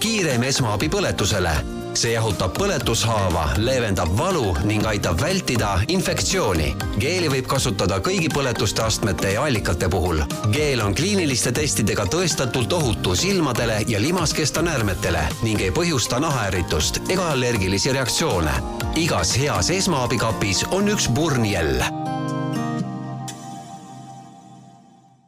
kiireim 0.00 0.42
esmaabi 0.42 0.88
põletusele. 0.88 1.52
see 2.00 2.12
jahutab 2.12 2.54
põletushaava, 2.54 3.42
leevendab 3.58 4.12
valu 4.16 4.54
ning 4.64 4.86
aitab 4.86 5.20
vältida 5.20 5.72
infektsiooni. 5.88 6.74
geeli 7.02 7.28
võib 7.28 7.46
kasutada 7.50 7.98
kõigi 8.06 8.30
põletuste 8.32 8.82
astmete 8.82 9.32
ja 9.34 9.44
allikate 9.44 9.88
puhul. 9.88 10.22
geel 10.52 10.80
on 10.80 10.94
kliiniliste 10.94 11.52
testidega 11.52 12.06
tõestatult 12.14 12.72
ohutu 12.72 13.14
silmadele 13.14 13.82
ja 13.88 14.00
limaskesta 14.00 14.62
näärmetele 14.62 15.26
ning 15.42 15.60
ei 15.60 15.70
põhjusta 15.70 16.20
nahaärritust 16.20 17.02
ega 17.08 17.30
allergilisi 17.32 17.92
reaktsioone. 17.92 18.52
igas 18.96 19.36
heas 19.38 19.70
esmaabikapis 19.70 20.64
on 20.70 20.88
üks 20.88 21.08
purnjäll 21.14 21.84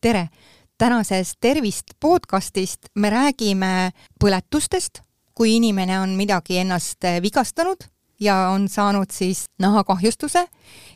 tere! 0.01 0.29
Tänases 0.79 1.33
Tervist 1.41 1.85
podcastist 2.01 2.79
me 2.95 3.11
räägime 3.11 3.91
põletustest, 4.21 5.03
kui 5.35 5.57
inimene 5.57 6.01
on 6.01 6.17
midagi 6.17 6.59
ennast 6.59 7.05
vigastanud 7.23 7.85
ja 8.21 8.49
on 8.49 8.69
saanud 8.69 9.11
siis 9.11 9.45
nahakahjustuse. 9.59 10.47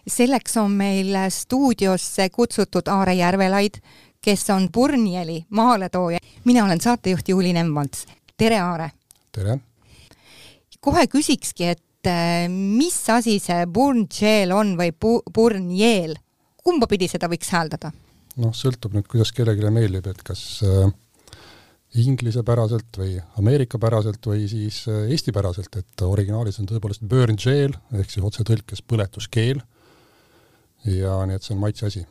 selleks 0.08 0.56
on 0.56 0.70
meil 0.70 1.14
stuudiosse 1.30 2.28
kutsutud 2.30 2.88
Aare 2.88 3.14
Järvelaid, 3.14 3.80
kes 4.20 4.50
on 4.50 4.68
Purnieli 4.72 5.44
maaletooja. 5.50 6.18
mina 6.44 6.64
olen 6.64 6.80
saatejuht 6.80 7.28
Juuli 7.28 7.52
Nemvalts. 7.52 8.06
tere, 8.36 8.60
Aare! 8.60 8.90
tere! 9.32 9.58
kohe 10.80 11.06
küsikski, 11.06 11.64
et 11.64 12.06
eh, 12.06 12.48
mis 12.48 13.10
asi 13.10 13.38
see 13.38 13.66
Purnjeel 13.66 14.52
on 14.52 14.76
või 14.78 14.92
Purnjeel, 15.34 16.14
kumba 16.64 16.86
pidi 16.86 17.08
seda 17.08 17.28
võiks 17.28 17.50
hääldada? 17.50 17.92
Noh, 18.42 18.54
sõltub 18.56 18.96
nüüd, 18.96 19.08
kuidas 19.10 19.32
kellelegi 19.34 19.72
meeldib, 19.72 20.08
et 20.10 20.22
kas 20.26 20.42
äh, 20.66 20.90
inglisepäraselt 22.02 22.98
või 23.00 23.16
ameerikapäraselt 23.40 24.28
või 24.28 24.44
siis 24.50 24.82
äh, 24.90 25.06
eestipäraselt, 25.14 25.80
et 25.80 26.04
originaalis 26.04 26.60
on 26.60 26.68
tõepoolest 26.70 27.06
burn 27.08 27.40
jail 27.40 27.76
ehk 27.96 28.12
siis 28.12 28.26
otsetõlkes 28.26 28.84
põletuskeel. 28.88 29.62
ja 30.86 31.16
nii 31.26 31.34
et 31.34 31.42
see 31.42 31.54
on 31.54 31.60
maitse 31.60 31.86
asi 31.86 32.04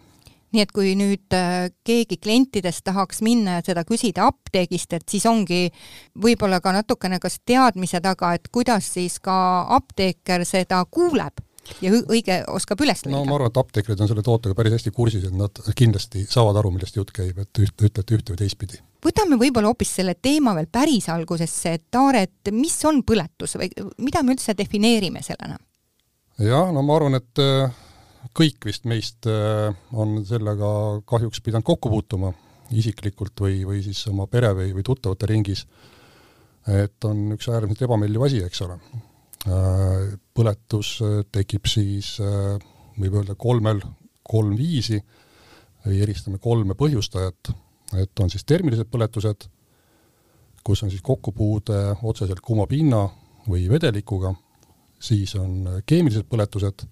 nii 0.55 0.63
et 0.63 0.71
kui 0.71 0.93
nüüd 0.97 1.35
äh, 1.35 1.69
keegi 1.83 2.17
klientidest 2.21 2.85
tahaks 2.87 3.21
minna 3.25 3.59
ja 3.59 3.65
seda 3.65 3.83
küsida 3.87 4.29
apteegist, 4.29 4.93
et 4.95 5.03
siis 5.09 5.25
ongi 5.27 5.67
võib-olla 6.21 6.61
ka 6.63 6.71
natukene 6.75 7.19
kas 7.19 7.39
teadmise 7.45 8.01
taga, 8.01 8.33
et 8.35 8.47
kuidas 8.51 8.87
siis 8.95 9.19
ka 9.19 9.35
apteeker 9.75 10.45
seda 10.47 10.81
kuuleb 10.91 11.44
ja 11.83 11.91
õige 11.97 12.37
oskab 12.51 12.81
üles 12.85 13.03
leida. 13.05 13.15
no 13.15 13.23
ma 13.27 13.37
arvan, 13.37 13.51
et 13.51 13.59
apteekrid 13.59 14.01
on 14.01 14.09
selle 14.09 14.23
tootega 14.25 14.55
päris 14.57 14.75
hästi 14.77 14.93
kursis, 14.95 15.27
et 15.27 15.37
nad 15.37 15.61
kindlasti 15.77 16.25
saavad 16.29 16.59
aru, 16.61 16.73
millest 16.75 16.97
jutt 16.97 17.13
käib, 17.15 17.39
et 17.41 17.61
üht, 17.61 17.75
ütlete 17.89 18.17
ühte 18.17 18.33
või 18.33 18.41
teistpidi. 18.41 18.81
võtame 19.05 19.39
võib-olla 19.41 19.71
hoopis 19.71 19.95
selle 19.99 20.15
teema 20.15 20.55
veel 20.57 20.69
päris 20.71 21.09
algusesse, 21.13 21.75
et 21.79 21.99
Aare, 21.99 22.25
et 22.27 22.53
mis 22.53 22.75
on 22.85 23.01
põletus 23.07 23.57
või 23.59 23.71
mida 24.03 24.23
me 24.23 24.35
üldse 24.35 24.55
defineerime 24.57 25.23
sellena? 25.25 25.57
jah, 26.41 26.71
no 26.75 26.83
ma 26.85 26.99
arvan, 26.99 27.19
et 27.19 27.43
äh, 27.43 27.73
kõik 28.35 28.69
vist 28.69 28.85
meist 28.89 29.29
äh, 29.31 29.71
on 29.93 30.19
sellega 30.27 31.01
kahjuks 31.07 31.41
pidanud 31.45 31.67
kokku 31.67 31.91
puutuma, 31.93 32.33
isiklikult 32.75 33.45
või, 33.45 33.59
või 33.67 33.83
siis 33.85 34.05
oma 34.09 34.25
pere 34.27 34.53
või, 34.57 34.71
või 34.73 34.85
tuttavate 34.85 35.29
ringis. 35.29 35.67
et 36.65 37.05
on 37.05 37.35
üks 37.35 37.45
äärmiselt 37.49 37.85
ebameeldiv 37.85 38.23
asi, 38.25 38.41
eks 38.45 38.63
ole 38.65 38.79
põletus 39.45 40.95
äh, 41.05 41.19
tekib 41.31 41.67
siis, 41.69 42.15
äh, 42.23 42.55
võib 42.97 43.19
öelda 43.19 43.35
kolmel, 43.37 43.81
kolm 44.25 44.55
viisi. 44.57 45.01
Eristame 45.85 46.39
kolme 46.41 46.73
põhjustajat, 46.73 47.51
et 48.01 48.19
on 48.19 48.31
siis 48.33 48.41
termilised 48.43 48.87
põletused, 48.89 49.45
kus 50.65 50.81
on 50.81 50.89
siis 50.89 51.03
kokkupuude 51.05 51.77
otseselt 52.01 52.41
kuuma 52.41 52.65
pinna 52.65 53.03
või 53.45 53.67
vedelikuga, 53.69 54.31
siis 54.97 55.35
on 55.37 55.83
keemilised 55.85 56.25
põletused, 56.25 56.87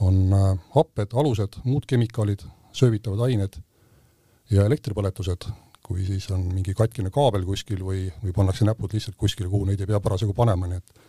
on 0.00 0.32
happed, 0.72 1.12
alused, 1.12 1.60
muud 1.68 1.84
kemikaalid, 1.84 2.46
söövitavad 2.72 3.26
ained 3.26 3.60
ja 4.54 4.64
elektripõletused, 4.64 5.44
kui 5.84 6.06
siis 6.08 6.30
on 6.32 6.46
mingi 6.48 6.72
katkine 6.72 7.12
kaabel 7.12 7.44
kuskil 7.44 7.84
või, 7.84 8.06
või 8.22 8.32
pannakse 8.32 8.64
näpud 8.64 8.96
lihtsalt 8.96 9.20
kuskile, 9.20 9.52
kuhu 9.52 9.68
neid 9.68 9.84
ei 9.84 9.90
pea 9.92 10.00
parasjagu 10.00 10.32
panema, 10.32 10.70
nii 10.70 10.80
et 10.80 11.07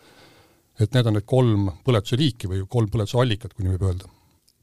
et 0.80 0.94
need 0.94 1.06
on 1.06 1.18
need 1.18 1.28
kolm 1.28 1.68
põletuse 1.84 2.18
liiki 2.20 2.50
või 2.50 2.64
kolm 2.68 2.88
põletuse 2.92 3.20
allikat, 3.20 3.54
kui 3.54 3.66
nii 3.66 3.76
võib 3.76 3.90
öelda 3.90 4.10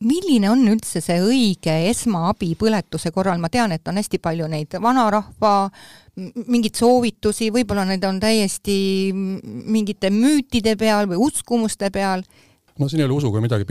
milline 0.06 0.50
on 0.52 0.62
üldse 0.70 1.02
see 1.02 1.18
õige 1.24 1.74
esmaabi 1.90 2.52
põletuse 2.60 3.12
korral, 3.14 3.40
ma 3.42 3.50
tean, 3.50 3.74
et 3.74 3.88
on 3.90 3.98
hästi 3.98 4.20
palju 4.22 4.50
neid 4.52 4.78
vanarahva 4.82 5.54
mingeid 6.18 6.78
soovitusi, 6.78 7.50
võib-olla 7.54 7.86
need 7.90 8.06
on 8.06 8.20
täiesti 8.22 8.78
mingite 9.14 10.12
müütide 10.14 10.76
peal 10.78 11.10
või 11.10 11.22
uskumuste 11.30 11.90
peal. 11.94 12.26
No 12.80 12.90
siin 12.90 13.02
ei 13.02 13.08
ole 13.08 13.18
usuga 13.18 13.42
midagi 13.44 13.68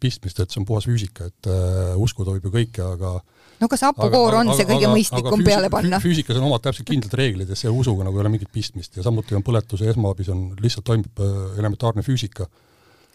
pistmist, 0.00 0.40
et 0.40 0.52
see 0.52 0.60
on 0.60 0.66
puhas 0.68 0.86
füüsika, 0.88 1.30
et 1.30 1.48
äh, 1.50 1.94
uskuda 2.00 2.36
võib 2.36 2.48
ju 2.48 2.52
kõike, 2.54 2.84
aga 2.96 3.16
no 3.60 3.68
kas 3.72 3.84
hapukoor 3.86 4.38
on 4.40 4.50
aga, 4.50 4.58
see 4.58 4.68
kõige 4.68 4.86
aga, 4.86 4.92
mõistlikum 4.94 5.40
aga 5.40 5.48
peale 5.48 5.72
panna? 5.72 6.00
füüsikas 6.02 6.40
on 6.40 6.48
omad 6.48 6.64
täpselt 6.66 6.88
kindlad 6.90 7.16
reeglid 7.18 7.50
ja 7.52 7.58
selle 7.58 7.74
usuga 7.76 8.06
nagu 8.06 8.18
ei 8.18 8.24
ole 8.24 8.32
mingit 8.34 8.52
pistmist 8.52 8.98
ja 8.98 9.04
samuti 9.06 9.36
on 9.38 9.44
põletuse 9.46 9.88
esmaabis 9.92 10.30
on, 10.34 10.46
lihtsalt 10.62 10.86
toimub 10.88 11.24
äh, 11.24 11.34
elementaarne 11.62 12.04
füüsika. 12.06 12.48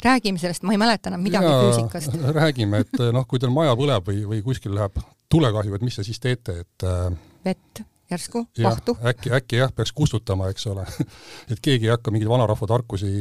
räägime 0.05 0.41
sellest, 0.41 0.65
ma 0.65 0.75
ei 0.75 0.81
mäleta 0.81 1.11
enam 1.11 1.23
midagi 1.25 1.49
ja, 1.51 1.61
füüsikast. 1.67 2.19
räägime, 2.41 2.85
et 2.85 2.99
äh, 2.99 3.13
noh, 3.15 3.27
kui 3.29 3.41
teil 3.41 3.53
maja 3.53 3.77
põleb 3.79 4.11
või, 4.11 4.25
või 4.33 4.43
kuskil 4.45 4.75
läheb 4.77 4.99
tulekahju, 5.31 5.77
et 5.77 5.85
mis 5.85 5.99
te 5.99 6.05
siis 6.07 6.19
teete, 6.21 6.61
et 6.65 6.87
äh, 6.87 7.07
vett 7.45 7.85
järsku, 8.11 8.45
vahtu? 8.63 8.95
äkki, 9.11 9.33
äkki 9.39 9.61
jah, 9.61 9.73
peaks 9.75 9.93
kustutama, 9.95 10.51
eks 10.51 10.67
ole 10.71 10.85
et 11.51 11.59
keegi 11.63 11.89
ei 11.89 11.95
hakka 11.95 12.13
mingeid 12.13 12.31
vanarahva 12.31 12.69
tarkusi 12.69 13.11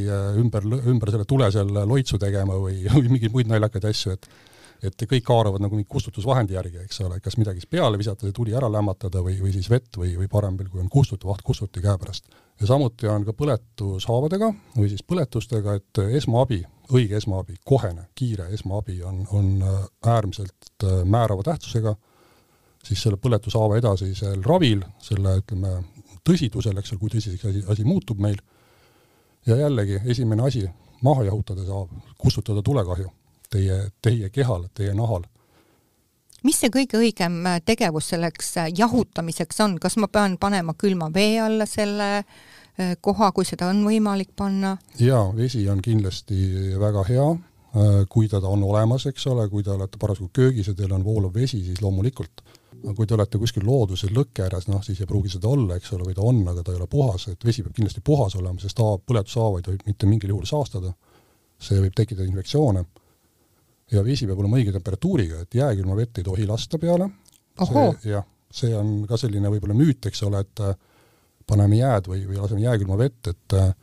ümber, 0.41 0.67
ümber 0.81 1.15
selle 1.15 1.27
tule 1.29 1.51
seal 1.55 1.73
loitsu 1.89 2.21
tegema 2.21 2.59
või, 2.61 2.83
või 2.97 3.17
mingeid 3.17 3.35
muid 3.35 3.53
naljakaid 3.53 3.91
asju, 3.93 4.17
et 4.19 4.33
et 4.85 5.05
kõik 5.09 5.29
haaravad 5.29 5.63
nagu 5.63 5.77
mingi 5.77 5.89
kustutusvahendi 5.93 6.57
järgi, 6.57 6.85
eks 6.85 7.03
ole, 7.05 7.19
kas 7.21 7.37
midagi 7.41 7.63
peale 7.71 7.99
visata, 8.01 8.27
see 8.27 8.37
tuli 8.37 8.55
ära 8.57 8.71
lämmatada 8.73 9.23
või, 9.25 9.37
või 9.43 9.53
siis 9.55 9.69
vett 9.71 9.99
või, 10.01 10.15
või 10.19 10.29
parem 10.33 10.57
veel, 10.59 10.71
kui 10.73 10.81
on 10.83 10.89
kustutu, 10.93 11.29
vaht 11.29 11.45
kustuti 11.45 11.83
käepärast. 11.85 12.31
ja 12.61 12.69
samuti 12.69 13.09
on 13.09 13.25
ka 13.29 13.35
põletushaavadega 13.37 14.53
või 14.77 14.89
siis 14.93 15.05
põletustega, 15.07 15.77
et 15.81 16.03
esmaabi, 16.21 16.63
õige 16.97 17.19
esmaabi, 17.21 17.59
kohene, 17.65 18.09
kiire 18.15 18.49
esmaabi 18.57 19.03
on, 19.05 19.27
on 19.33 19.51
äh, 19.63 19.83
äärmiselt 20.15 20.85
äh, 20.85 21.03
määrava 21.05 21.45
tähtsusega, 21.53 21.95
siis 22.85 23.03
selle 23.03 23.19
põletushaava 23.21 23.79
edasisel 23.79 24.43
ravil, 24.47 24.85
selle 25.03 25.37
ütleme, 25.43 25.77
tõsidusel, 26.27 26.79
eks 26.81 26.95
ole, 26.95 27.01
kui 27.01 27.13
tõsiseks 27.13 27.49
asi, 27.51 27.65
asi 27.69 27.85
muutub 27.85 28.21
meil, 28.21 28.41
ja 29.47 29.57
jällegi, 29.57 30.01
esimene 30.05 30.47
asi, 30.47 30.67
maha 31.03 31.25
jahutada 31.29 31.65
saab, 31.65 31.93
kustutada 32.21 32.63
tulekahju 32.63 33.11
teie, 33.51 33.91
teie 34.03 34.31
kehal, 34.31 34.69
teie 34.75 34.95
nahal. 34.95 35.27
mis 36.47 36.57
see 36.57 36.71
kõige 36.73 36.97
õigem 37.01 37.43
äh, 37.47 37.59
tegevus 37.65 38.09
selleks 38.15 38.55
äh, 38.63 38.71
jahutamiseks 38.77 39.61
on, 39.61 39.77
kas 39.81 39.99
ma 40.01 40.09
pean 40.09 40.39
panema 40.41 40.75
külma 40.79 41.11
vee 41.15 41.41
alla 41.41 41.67
selle 41.69 42.09
äh, 42.21 42.95
koha, 43.01 43.33
kui 43.37 43.45
seda 43.45 43.69
on 43.73 43.83
võimalik 43.85 44.33
panna? 44.37 44.77
jaa, 45.01 45.27
vesi 45.37 45.67
on 45.69 45.83
kindlasti 45.85 46.77
väga 46.81 47.05
hea, 47.09 47.31
kui 48.11 48.27
teda 48.27 48.49
on 48.51 48.65
olemas, 48.67 49.05
eks 49.07 49.29
ole, 49.31 49.45
kui 49.51 49.63
te 49.63 49.71
olete 49.71 49.99
parasjagu 50.01 50.31
köögis 50.35 50.67
ja 50.67 50.75
teil 50.75 50.91
on 50.91 51.05
voolav 51.07 51.35
vesi, 51.35 51.61
siis 51.63 51.79
loomulikult. 51.83 52.43
Kui 52.97 53.07
te 53.07 53.15
olete 53.17 53.39
kuskil 53.41 53.65
looduses 53.67 54.13
lõkke 54.15 54.45
ääres, 54.47 54.67
noh 54.71 54.83
siis 54.85 55.01
ei 55.03 55.09
pruugi 55.09 55.33
seda 55.33 55.51
olla, 55.51 55.77
eks 55.77 55.93
ole, 55.97 56.07
või 56.09 56.17
ta 56.17 56.25
on, 56.27 56.41
aga 56.53 56.65
ta 56.65 56.75
ei 56.75 56.81
ole 56.81 56.89
puhas, 56.91 57.29
et 57.33 57.45
vesi 57.47 57.65
peab 57.65 57.77
kindlasti 57.77 58.03
puhas 58.05 58.37
olema, 58.39 58.61
sest 58.63 58.81
põletushaava 58.81 59.61
ei 59.61 59.67
tohi 59.67 59.81
mitte 59.87 60.09
mingil 60.11 60.35
juhul 60.35 60.49
saastada. 60.49 60.95
see 61.61 61.77
võib 61.77 61.93
tekitada 61.93 62.25
infektsioone. 62.25 62.85
Ja 63.93 64.01
vesi 64.05 64.25
peab 64.27 64.39
olema 64.41 64.57
õige 64.57 64.73
temperatuuriga, 64.73 65.43
et 65.43 65.55
jääkülma 65.55 65.97
vett 65.97 66.19
ei 66.19 66.25
tohi 66.25 66.47
lasta 66.47 66.79
peale. 66.79 67.11
jah, 68.05 68.25
see 68.51 68.73
on 68.77 69.05
ka 69.07 69.19
selline 69.21 69.51
võib-olla 69.53 69.77
müüt, 69.77 70.07
eks 70.07 70.23
ole, 70.23 70.41
et 70.41 70.63
äh, 70.65 70.75
paneme 71.47 71.77
jääd 71.77 72.09
või, 72.09 72.25
või 72.29 72.41
laseme 72.41 72.65
jääkülma 72.65 72.97
vett, 72.97 73.29
et 73.29 73.59
äh, 73.59 73.75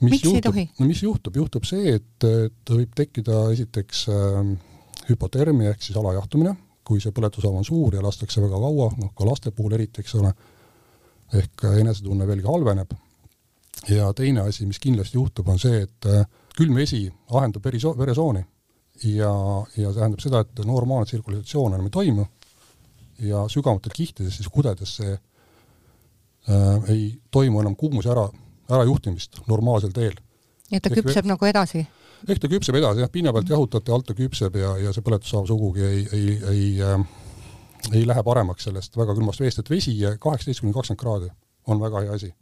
mis 0.00 0.16
Miks 0.16 0.24
juhtub, 0.28 0.60
no 0.78 0.86
mis 0.86 1.02
juhtub, 1.02 1.36
juhtub 1.36 1.66
see, 1.68 1.96
et, 1.98 2.28
et 2.28 2.72
võib 2.72 2.94
tekkida 2.94 3.46
esiteks 3.56 4.06
äh, 4.12 4.54
hüpotermia 5.10 5.72
ehk 5.72 5.82
siis 5.82 5.98
alajahtumine, 5.98 6.54
kui 6.86 7.02
see 7.02 7.14
põletushaava 7.14 7.62
on 7.62 7.66
suur 7.66 7.96
ja 7.96 8.04
lastakse 8.04 8.42
väga 8.44 8.60
kaua, 8.62 8.90
noh 9.00 9.12
ka 9.16 9.26
laste 9.26 9.50
puhul 9.54 9.74
eriti, 9.78 10.04
eks 10.04 10.14
ole, 10.20 10.32
ehk 11.34 11.66
enesetunne 11.80 12.26
veelgi 12.28 12.46
halveneb. 12.46 12.94
ja 13.90 14.12
teine 14.16 14.46
asi, 14.48 14.66
mis 14.66 14.78
kindlasti 14.80 15.18
juhtub, 15.18 15.48
on 15.52 15.58
see, 15.60 15.82
et 15.84 16.06
äh, 16.08 16.24
külm 16.56 16.78
vesi 16.78 17.04
ahendab 17.30 17.66
veriso-, 17.66 17.96
veresooni 17.98 18.40
ja, 19.04 19.32
ja 19.76 19.90
see 19.90 20.00
tähendab 20.00 20.22
seda, 20.24 20.40
et 20.40 20.64
normaalne 20.64 21.06
tsirkulatsioon 21.06 21.74
enam 21.74 21.90
ei 21.90 21.94
toimu 21.98 22.26
ja 23.26 23.44
sügavatel 23.52 23.92
kihtides, 23.94 24.38
siis 24.38 24.48
kudedes 24.52 24.96
see 25.00 25.12
äh, 25.12 26.90
ei 26.92 27.04
toimu 27.30 27.60
enam 27.60 27.76
kuumuse 27.76 28.10
ära, 28.12 28.28
ärajuhtimist 28.70 29.42
normaalsel 29.50 29.92
teel. 29.96 30.16
ja 30.70 30.80
ta 30.80 30.92
küpseb 30.94 31.24
ehk, 31.24 31.30
nagu 31.34 31.50
edasi? 31.50 31.86
Ehk 32.28 32.40
ta 32.42 32.50
küpseb 32.50 32.80
edasi, 32.80 33.04
jah, 33.04 33.12
pinna 33.12 33.32
pealt 33.36 33.52
jahutate, 33.52 33.92
alt 33.92 34.08
ta 34.08 34.16
küpseb 34.16 34.56
ja, 34.60 34.74
ja 34.80 34.92
see 34.94 35.04
põletushaav 35.04 35.46
sugugi 35.48 35.84
ei, 35.84 36.02
ei, 36.12 36.36
ei 36.50 36.66
äh, 36.82 37.06
ei 37.92 38.06
lähe 38.06 38.22
paremaks 38.22 38.64
sellest 38.64 38.96
väga 38.96 39.14
külmast 39.14 39.40
veest, 39.40 39.60
et 39.60 39.70
vesi 39.70 39.94
kaheksateist 40.20 40.62
kuni 40.64 40.74
kakskümmend 40.74 41.00
kraadi 41.00 41.30
on 41.66 41.80
väga 41.80 42.02
hea 42.04 42.18
asi. 42.18 42.32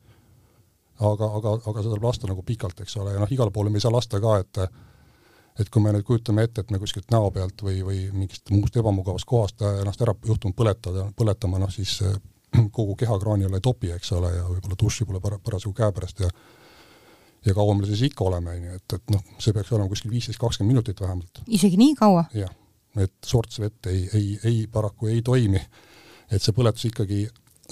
aga, 1.00 1.26
aga, 1.26 1.52
aga 1.66 1.80
seda 1.82 1.90
tuleb 1.90 2.04
lasta 2.06 2.28
nagu 2.30 2.42
pikalt, 2.46 2.80
eks 2.80 2.96
ole, 3.02 3.14
ja 3.16 3.20
noh, 3.20 3.30
igale 3.30 3.50
poole 3.50 3.70
me 3.70 3.80
ei 3.80 3.84
saa 3.84 3.92
lasta 3.92 4.20
ka, 4.20 4.36
et 4.38 4.66
et 5.58 5.68
kui 5.70 5.82
me 5.82 5.92
nüüd 5.94 6.02
kujutame 6.02 6.42
ette, 6.42 6.64
et 6.64 6.70
me 6.74 6.80
kuskilt 6.82 7.12
näo 7.14 7.30
pealt 7.30 7.62
või, 7.62 7.76
või 7.86 7.98
mingist 8.12 8.50
muust 8.50 8.76
ebamugavast 8.76 9.26
kohast 9.26 9.62
ennast 9.62 10.00
ära 10.02 10.14
juhtunud 10.26 10.54
põletada, 10.58 11.04
põletama, 11.16 11.60
noh 11.62 11.70
siis 11.70 12.00
kogu 12.76 12.96
kehakraani 12.98 13.46
alla 13.46 13.60
ei 13.60 13.66
topi, 13.66 13.92
eks 13.94 14.12
ole, 14.18 14.32
ja 14.34 14.46
võib-olla 14.48 14.78
duši 14.80 15.06
pole 15.06 15.20
para-, 15.22 15.38
parasjagu 15.38 15.74
käepärast 15.78 16.24
ja 16.26 16.30
ja 17.46 17.54
kaua 17.54 17.74
me 17.74 17.86
siis 17.86 18.02
ikka 18.08 18.24
oleme, 18.24 18.56
on 18.56 18.68
ju, 18.68 18.74
et, 18.78 18.96
et 18.96 19.14
noh, 19.14 19.24
see 19.38 19.54
peaks 19.56 19.72
olema 19.72 19.88
kuskil 19.90 20.12
viisteist, 20.12 20.40
kakskümmend 20.40 20.74
minutit 20.74 21.00
vähemalt. 21.00 21.42
isegi 21.48 21.78
nii 21.80 21.94
kaua? 21.98 22.24
jah, 22.34 22.52
et 23.00 23.14
sorts 23.26 23.60
vett 23.60 23.90
ei, 23.92 24.04
ei, 24.14 24.38
ei 24.44 24.66
paraku 24.72 25.10
ei 25.12 25.22
toimi. 25.22 25.60
et 26.30 26.42
see 26.42 26.56
põletus 26.56 26.88
ikkagi, 26.88 27.26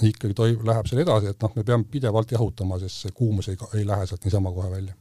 ikkagi 0.09 0.35
toi-, 0.37 0.59
läheb 0.67 0.89
seal 0.89 1.03
edasi, 1.03 1.33
et 1.33 1.41
noh, 1.43 1.55
me 1.55 1.65
peame 1.67 1.89
pidevalt 1.89 2.31
jahutama, 2.31 2.79
sest 2.81 3.05
see 3.07 3.15
kuumus 3.15 3.49
ei, 3.49 3.57
ei 3.79 3.87
lähe 3.87 4.07
sealt 4.07 4.25
niisama 4.25 4.53
kohe 4.53 4.71
välja. 4.71 4.93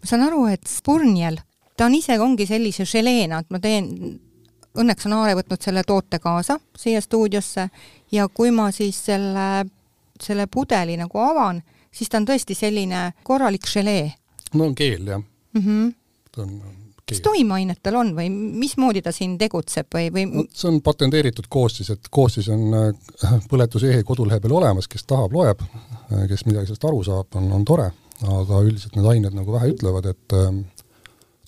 ma 0.00 0.12
saan 0.12 0.26
aru, 0.28 0.46
et 0.52 0.66
spurnjel, 0.68 1.40
ta 1.76 1.88
on 1.90 1.96
ise 1.98 2.18
ongi 2.20 2.48
sellise 2.48 2.88
želeena, 2.88 3.42
et 3.44 3.50
ma 3.52 3.60
teen, 3.60 3.90
õnneks 4.80 5.08
on 5.08 5.18
Aare 5.18 5.34
võtnud 5.38 5.62
selle 5.62 5.82
toote 5.84 6.20
kaasa 6.22 6.60
siia 6.78 7.00
stuudiosse 7.02 7.68
ja 8.12 8.28
kui 8.28 8.52
ma 8.54 8.70
siis 8.72 8.96
selle, 9.10 9.66
selle 10.22 10.46
pudeli 10.46 10.96
nagu 11.00 11.18
avan, 11.18 11.60
siis 11.92 12.08
ta 12.10 12.20
on 12.20 12.28
tõesti 12.28 12.56
selline 12.58 13.10
korralik 13.24 13.66
želee. 13.68 14.12
no 14.54 14.70
on 14.70 14.74
keel, 14.74 15.06
jah 15.06 15.20
mm. 15.20 15.60
-hmm. 15.64 15.94
ta 16.32 16.42
on 16.42 16.60
mis 17.10 17.20
toimeainet 17.24 17.80
tal 17.82 17.98
on 18.00 18.12
või 18.16 18.28
mismoodi 18.30 19.02
ta 19.02 19.12
siin 19.14 19.36
tegutseb 19.40 19.90
või, 19.94 20.10
või 20.14 20.26
no, 20.30 20.44
see 20.54 20.68
on 20.70 20.80
patenteeritud 20.84 21.48
koostis, 21.52 21.90
et 21.94 22.10
koostis 22.10 22.48
on 22.52 22.76
äh, 22.76 23.38
põletuse 23.50 23.92
kodulehel 24.06 24.52
olemas, 24.60 24.88
kes 24.90 25.06
tahab, 25.10 25.34
loeb, 25.34 25.64
äh, 25.64 26.26
kes 26.30 26.46
midagi 26.48 26.70
sellest 26.70 26.86
aru 26.90 27.02
saab, 27.06 27.38
on, 27.40 27.50
on 27.56 27.66
tore, 27.68 27.90
aga 28.22 28.62
üldiselt 28.66 28.98
need 28.98 29.08
ained 29.14 29.36
nagu 29.36 29.56
vähe 29.56 29.72
ütlevad, 29.74 30.10
et 30.12 30.36
äh, 30.38 30.50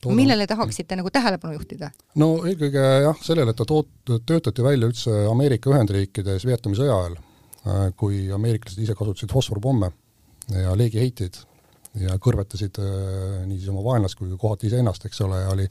Tooda... 0.03 0.17
millele 0.19 0.49
tahaksite 0.51 0.99
nagu 0.99 1.11
tähelepanu 1.15 1.59
juhtida? 1.59 1.93
no 2.19 2.35
eelkõige 2.43 2.87
jah, 3.07 3.19
sellele, 3.23 3.55
et 3.55 3.61
ta 3.61 3.69
toot-, 3.69 4.17
töötati 4.27 4.65
välja 4.67 4.91
üldse 4.91 5.27
Ameerika 5.31 5.71
Ühendriikides 5.71 6.47
Vietnami 6.49 6.79
sõja 6.79 6.99
ajal, 6.99 7.21
kui 7.95 8.25
ameeriklased 8.35 8.81
ise 8.83 8.97
kasutasid 8.99 9.31
fosforpomme 9.31 9.93
ja 10.51 10.75
leegiheiteid 10.77 11.39
ja 12.01 12.17
kõrvetasid 12.23 12.79
äh, 12.81 13.43
nii 13.47 13.59
siis 13.59 13.71
oma 13.73 13.85
vaenlast 13.85 14.19
kui 14.19 14.31
kohati 14.41 14.69
iseennast, 14.71 15.05
eks 15.07 15.21
ole, 15.27 15.41
ja 15.43 15.51
oli, 15.53 15.67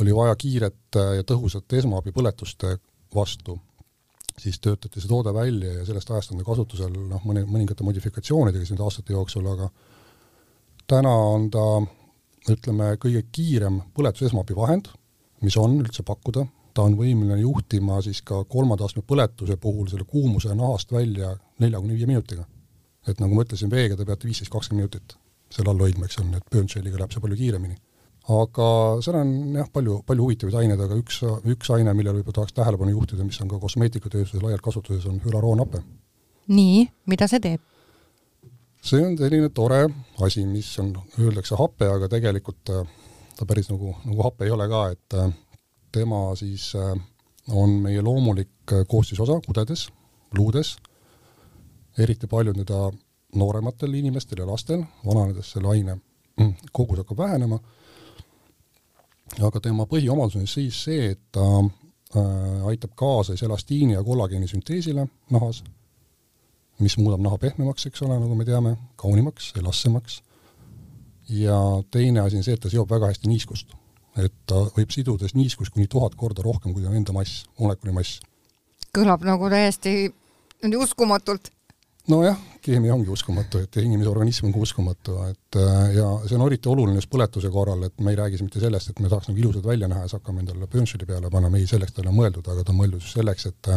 oli 0.00 0.14
vaja 0.16 0.36
kiiret 0.40 1.00
äh, 1.00 1.16
ja 1.20 1.26
tõhusat 1.28 1.76
esmaabi 1.80 2.12
põletuste 2.16 2.76
vastu, 3.14 3.58
siis 4.40 4.60
töötati 4.62 5.00
see 5.00 5.10
toode 5.10 5.34
välja 5.36 5.80
ja 5.80 5.86
sellest 5.88 6.10
ajast 6.10 6.32
on 6.32 6.40
ta 6.40 6.46
kasutusel 6.46 6.94
noh, 6.94 7.24
mõne, 7.26 7.44
mõningate 7.48 7.84
modifikatsioonidega 7.84 8.66
siin 8.66 8.80
aastate 8.80 9.12
jooksul, 9.12 9.48
aga 9.50 9.68
täna 10.88 11.12
on 11.34 11.50
ta 11.52 11.66
ütleme, 12.50 12.94
kõige 13.02 13.26
kiirem 13.32 13.82
põletuse 13.94 14.30
esmaabivahend, 14.30 14.88
mis 15.44 15.56
on 15.60 15.76
üldse 15.82 16.02
pakkuda, 16.06 16.46
ta 16.72 16.86
on 16.86 16.96
võimeline 16.96 17.42
juhtima 17.42 17.98
siis 18.04 18.22
ka 18.24 18.40
kolmanda 18.48 18.86
astme 18.86 19.02
põletuse 19.04 19.58
puhul 19.60 19.90
selle 19.90 20.06
kuumuse 20.08 20.54
nahast 20.56 20.92
välja 20.94 21.34
nelja 21.60 21.82
kuni 21.82 21.98
viie 21.98 22.08
minutiga 22.08 22.46
et 23.08 23.20
nagu 23.22 23.36
ma 23.36 23.44
ütlesin, 23.46 23.70
veega 23.72 23.96
te 23.96 24.06
peate 24.08 24.28
viisteist, 24.28 24.52
kakskümmend 24.52 24.84
minutit 24.84 25.16
seal 25.50 25.70
all 25.70 25.80
hoidma, 25.82 26.06
eks 26.06 26.20
ole, 26.20 26.38
et 26.38 26.52
burn-shell'iga 26.52 27.00
läheb 27.00 27.14
see 27.14 27.22
palju 27.24 27.38
kiiremini. 27.38 27.78
aga 28.30 28.66
seal 29.02 29.16
on 29.18 29.32
jah, 29.56 29.70
palju, 29.72 29.96
palju 30.06 30.26
huvitavaid 30.26 30.58
aineid, 30.60 30.82
aga 30.84 30.98
üks, 31.00 31.22
üks 31.54 31.72
aine, 31.74 31.94
millele 31.96 32.20
võib-olla 32.20 32.42
tahaks 32.42 32.54
tähelepanu 32.54 32.92
juhtida, 32.94 33.26
mis 33.26 33.40
on 33.42 33.50
ka 33.50 33.58
kosmeetikatööstuses 33.62 34.44
laialt 34.44 34.62
kasutuses, 34.62 35.08
on 35.10 35.18
hülaroonape. 35.24 35.82
nii, 36.54 36.84
mida 37.10 37.28
see 37.30 37.42
teeb? 37.42 37.64
see 38.84 39.02
on 39.04 39.16
selline 39.18 39.50
tore 39.56 39.82
asi, 40.24 40.44
mis 40.48 40.70
on, 40.80 40.94
öeldakse 41.20 41.58
hape, 41.58 41.88
aga 41.90 42.08
tegelikult 42.12 42.72
äh, 42.72 42.84
ta 43.36 43.48
päris 43.48 43.70
nagu, 43.72 43.96
nagu 44.04 44.28
hape 44.28 44.46
ei 44.46 44.54
ole 44.54 44.68
ka, 44.70 44.84
et 44.94 45.18
äh, 45.18 45.32
tema 45.92 46.28
siis 46.38 46.70
äh, 46.78 46.94
on 47.50 47.80
meie 47.82 48.02
loomulik 48.04 48.76
koostisosa 48.88 49.40
kudedes, 49.46 49.88
luudes 50.38 50.76
eriti 51.98 52.26
paljud 52.26 52.56
nii-öelda 52.56 52.90
noorematel 53.34 53.94
inimestel 53.94 54.42
ja 54.42 54.46
lastel, 54.46 54.82
vananedes 55.06 55.52
selle 55.54 55.70
aine 55.74 55.96
mm, 56.40 56.54
kogus 56.72 57.02
hakkab 57.02 57.18
vähenema, 57.18 57.58
aga 59.46 59.60
tema 59.62 59.86
põhiomadus 59.90 60.40
on 60.40 60.48
siis 60.50 60.78
see, 60.84 61.12
et 61.14 61.20
ta 61.32 61.44
äh, 61.60 62.66
aitab 62.72 62.96
kaasa 62.98 63.34
siis 63.34 63.46
elastiini 63.46 63.94
ja 63.94 64.02
kollageeni 64.04 64.48
sünteesile 64.50 65.06
nahas, 65.30 65.62
mis 66.80 66.96
muudab 66.98 67.22
naha 67.22 67.38
pehmemaks, 67.38 67.86
eks 67.86 68.02
ole, 68.06 68.18
nagu 68.18 68.34
me 68.34 68.46
teame, 68.48 68.74
kaunimaks, 69.00 69.52
elastsemaks, 69.60 70.22
ja 71.30 71.58
teine 71.90 72.24
asi 72.24 72.40
on 72.40 72.46
see, 72.46 72.56
et 72.56 72.64
ta 72.64 72.72
seob 72.72 72.90
väga 72.90 73.12
hästi 73.12 73.30
niiskust. 73.30 73.76
et 74.18 74.32
ta 74.46 74.64
võib 74.74 74.90
sidudes 74.90 75.36
niiskust 75.38 75.70
kuni 75.72 75.86
tuhat 75.86 76.16
korda 76.18 76.42
rohkem, 76.42 76.74
kui 76.74 76.82
on 76.84 76.96
enda 76.98 77.12
mass, 77.14 77.44
molekuli 77.60 77.94
mass. 77.94 78.18
kõlab 78.96 79.22
nagu 79.24 79.50
täiesti 79.50 80.10
uskumatult 80.76 81.52
nojah, 82.10 82.38
keemia 82.64 82.94
ongi 82.94 83.10
uskumatu, 83.12 83.62
et 83.64 83.76
inimese 83.80 84.10
organism 84.10 84.48
on 84.48 84.54
ka 84.54 84.62
uskumatu, 84.64 85.16
et 85.30 85.58
äh, 85.58 85.94
ja 85.96 86.08
see 86.26 86.36
on 86.36 86.46
eriti 86.46 86.70
oluline 86.70 86.98
just 86.98 87.10
põletuse 87.12 87.50
korral, 87.52 87.86
et 87.86 87.96
me 88.04 88.12
ei 88.12 88.18
räägi 88.20 88.42
mitte 88.44 88.62
sellest, 88.62 88.92
et 88.92 89.00
me 89.00 89.08
tahaks 89.08 89.30
nagu 89.30 89.40
ilusad 89.40 89.66
välja 89.66 89.88
näha 89.88 90.04
ja 90.04 90.10
siis 90.10 90.18
hakkame 90.18 90.44
endale 90.44 90.68
pöönšili 90.70 91.08
peale 91.08 91.30
panema, 91.32 91.60
ei, 91.60 91.68
selleks 91.70 91.94
ta 91.94 92.02
ei 92.02 92.08
ole 92.08 92.16
mõeldud, 92.18 92.46
aga 92.52 92.64
ta 92.64 92.74
on 92.74 92.80
mõeldud 92.82 93.04
just 93.04 93.16
selleks, 93.16 93.46
et 93.50 93.72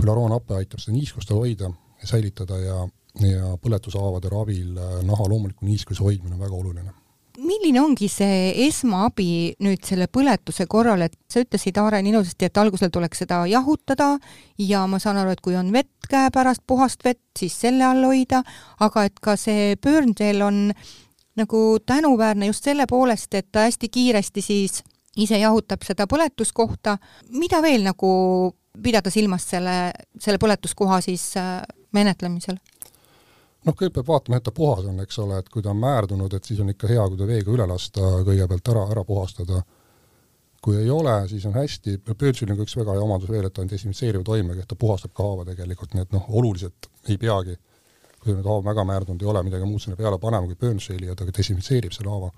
hülaroonape 0.00 0.56
äh, 0.56 0.64
aitab 0.64 0.82
seda 0.82 0.96
niiskust 0.96 1.32
hoida 1.34 1.70
ja 2.00 2.08
säilitada 2.08 2.58
ja, 2.62 2.80
ja 3.26 3.52
põletushaavade 3.62 4.32
ravil 4.32 4.74
äh, 4.78 4.96
naha 5.06 5.28
loomuliku 5.30 5.68
niiskuse 5.68 6.04
hoidmine 6.04 6.36
on 6.36 6.42
väga 6.42 6.58
oluline. 6.58 6.96
Milline 7.40 7.80
ongi 7.80 8.08
see 8.10 8.50
esmaabi 8.66 9.54
nüüd 9.64 9.86
selle 9.86 10.10
põletuse 10.12 10.66
korral, 10.68 11.06
et 11.06 11.14
sa 11.30 11.40
ütlesid, 11.40 11.78
Aaren, 11.80 12.04
ilusasti, 12.10 12.50
et 12.50 12.58
algusel 12.60 12.90
tuleks 12.92 13.22
seda 13.22 13.44
jahutada 13.48 14.16
ja 14.60 14.82
ma 14.90 14.98
saan 15.00 15.20
aru, 15.22 15.32
et 15.32 15.40
kui 15.40 15.56
on 15.56 15.70
vett 15.72 15.99
käepärast, 16.10 16.64
puhast 16.66 17.04
vett, 17.04 17.22
siis 17.38 17.56
selle 17.60 17.86
all 17.86 18.04
hoida, 18.04 18.42
aga 18.80 19.04
et 19.08 19.20
ka 19.22 19.36
see 19.40 19.74
burn-gel 19.82 20.42
on 20.46 20.70
nagu 21.40 21.60
tänuväärne 21.86 22.50
just 22.50 22.66
selle 22.66 22.86
poolest, 22.90 23.34
et 23.34 23.48
ta 23.52 23.64
hästi 23.68 23.88
kiiresti 23.88 24.42
siis 24.42 24.82
ise 25.16 25.38
jahutab 25.38 25.82
seda 25.86 26.06
põletuskohta. 26.10 26.98
mida 27.30 27.62
veel 27.62 27.84
nagu 27.86 28.10
pidada 28.82 29.10
silmas 29.10 29.46
selle, 29.50 29.92
selle 30.18 30.38
põletuskoha 30.38 31.00
siis 31.04 31.32
äh, 31.36 31.62
menetlemisel? 31.92 32.58
noh, 33.66 33.74
kõigepealt 33.74 33.98
peab 33.98 34.08
vaatama, 34.08 34.38
et 34.38 34.46
ta 34.46 34.52
puhas 34.56 34.86
on, 34.88 35.00
eks 35.02 35.18
ole, 35.20 35.40
et 35.42 35.48
kui 35.52 35.62
ta 35.62 35.74
on 35.74 35.80
määrdunud, 35.82 36.32
et 36.32 36.46
siis 36.48 36.60
on 36.62 36.70
ikka 36.72 36.88
hea, 36.88 37.02
kui 37.08 37.18
ta 37.20 37.26
veega 37.28 37.52
üle 37.52 37.66
lasta, 37.68 38.12
kõigepealt 38.24 38.70
ära, 38.72 38.86
ära 38.94 39.04
puhastada. 39.04 39.62
Kui 40.60 40.76
ei 40.76 40.90
ole, 40.92 41.14
siis 41.28 41.46
on 41.48 41.56
hästi, 41.56 41.96
Purge'il 42.04 42.52
on 42.52 42.58
ka 42.58 42.66
üks 42.68 42.76
väga 42.76 42.96
hea 42.96 43.04
omadus 43.04 43.30
veel, 43.32 43.46
et 43.48 43.54
ta 43.56 43.62
on 43.64 43.70
desinfitseeriv 43.70 44.24
toimega, 44.26 44.64
et 44.64 44.68
ta 44.68 44.76
puhastab 44.76 45.14
ka 45.16 45.24
haava 45.24 45.46
tegelikult, 45.48 45.94
nii 45.96 46.04
et 46.04 46.12
noh, 46.12 46.26
oluliselt 46.36 46.90
ei 47.08 47.16
peagi, 47.20 47.56
kui 48.20 48.34
nüüd 48.34 48.44
haav 48.44 48.66
väga 48.66 48.84
määrdunud 48.92 49.24
ei 49.24 49.32
ole, 49.32 49.42
midagi 49.46 49.68
muud 49.68 49.80
sinna 49.80 49.96
peale 49.96 50.20
panema 50.20 50.50
kui 50.50 50.60
Purge'ili 50.60 51.08
ja 51.08 51.16
ta 51.16 51.28
desinfitseerib 51.28 51.96
selle 51.96 52.12
haava 52.12 52.32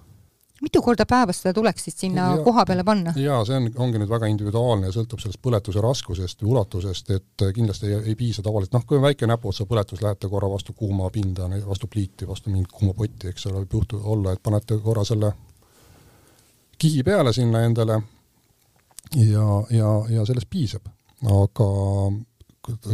mitu 0.63 0.83
korda 0.83 1.07
päevas 1.09 1.41
seda 1.43 1.55
tuleks 1.57 1.89
siis 1.89 1.97
sinna 2.05 2.29
ja, 2.37 2.43
koha 2.47 2.65
peale 2.67 2.85
panna? 2.87 3.13
jaa, 3.19 3.41
see 3.49 3.59
on, 3.59 3.69
ongi 3.87 3.99
nüüd 3.99 4.11
väga 4.11 4.29
individuaalne 4.31 4.89
ja 4.89 4.95
sõltub 4.95 5.23
sellest 5.23 5.43
põletuse 5.43 5.83
raskusest 5.83 6.45
või 6.45 6.53
ulatusest, 6.55 7.11
et 7.17 7.47
kindlasti 7.57 7.91
ei, 7.91 7.99
ei 8.13 8.19
piisa 8.19 8.45
tavaliselt, 8.47 8.77
noh, 8.77 8.85
kui 8.87 9.01
on 9.01 9.07
väike 9.07 9.27
näpuotsa 9.27 9.67
põletus, 9.67 10.03
lähete 10.05 10.31
korra 10.31 10.51
vastu 10.53 10.77
kuuma 10.79 11.11
pinda, 11.11 11.49
vastu 11.67 11.91
pliiti, 11.91 12.29
vastu 12.29 12.55
mingit 12.55 12.71
kuuma 12.71 12.95
potti, 12.95 13.33
eks 13.33 13.49
ole, 13.51 13.65
võib 13.65 13.81
juhtuda 13.81 14.15
olla, 14.15 14.37
et 14.37 14.43
panete 14.43 14.79
korra 14.85 15.05
selle 15.09 15.33
kihi 16.79 17.03
peale 17.07 17.35
sinna 17.35 17.65
endale 17.67 17.99
ja, 19.17 19.47
ja, 19.71 19.93
ja 20.11 20.27
sellest 20.27 20.51
piisab. 20.51 20.87
aga 21.23 21.69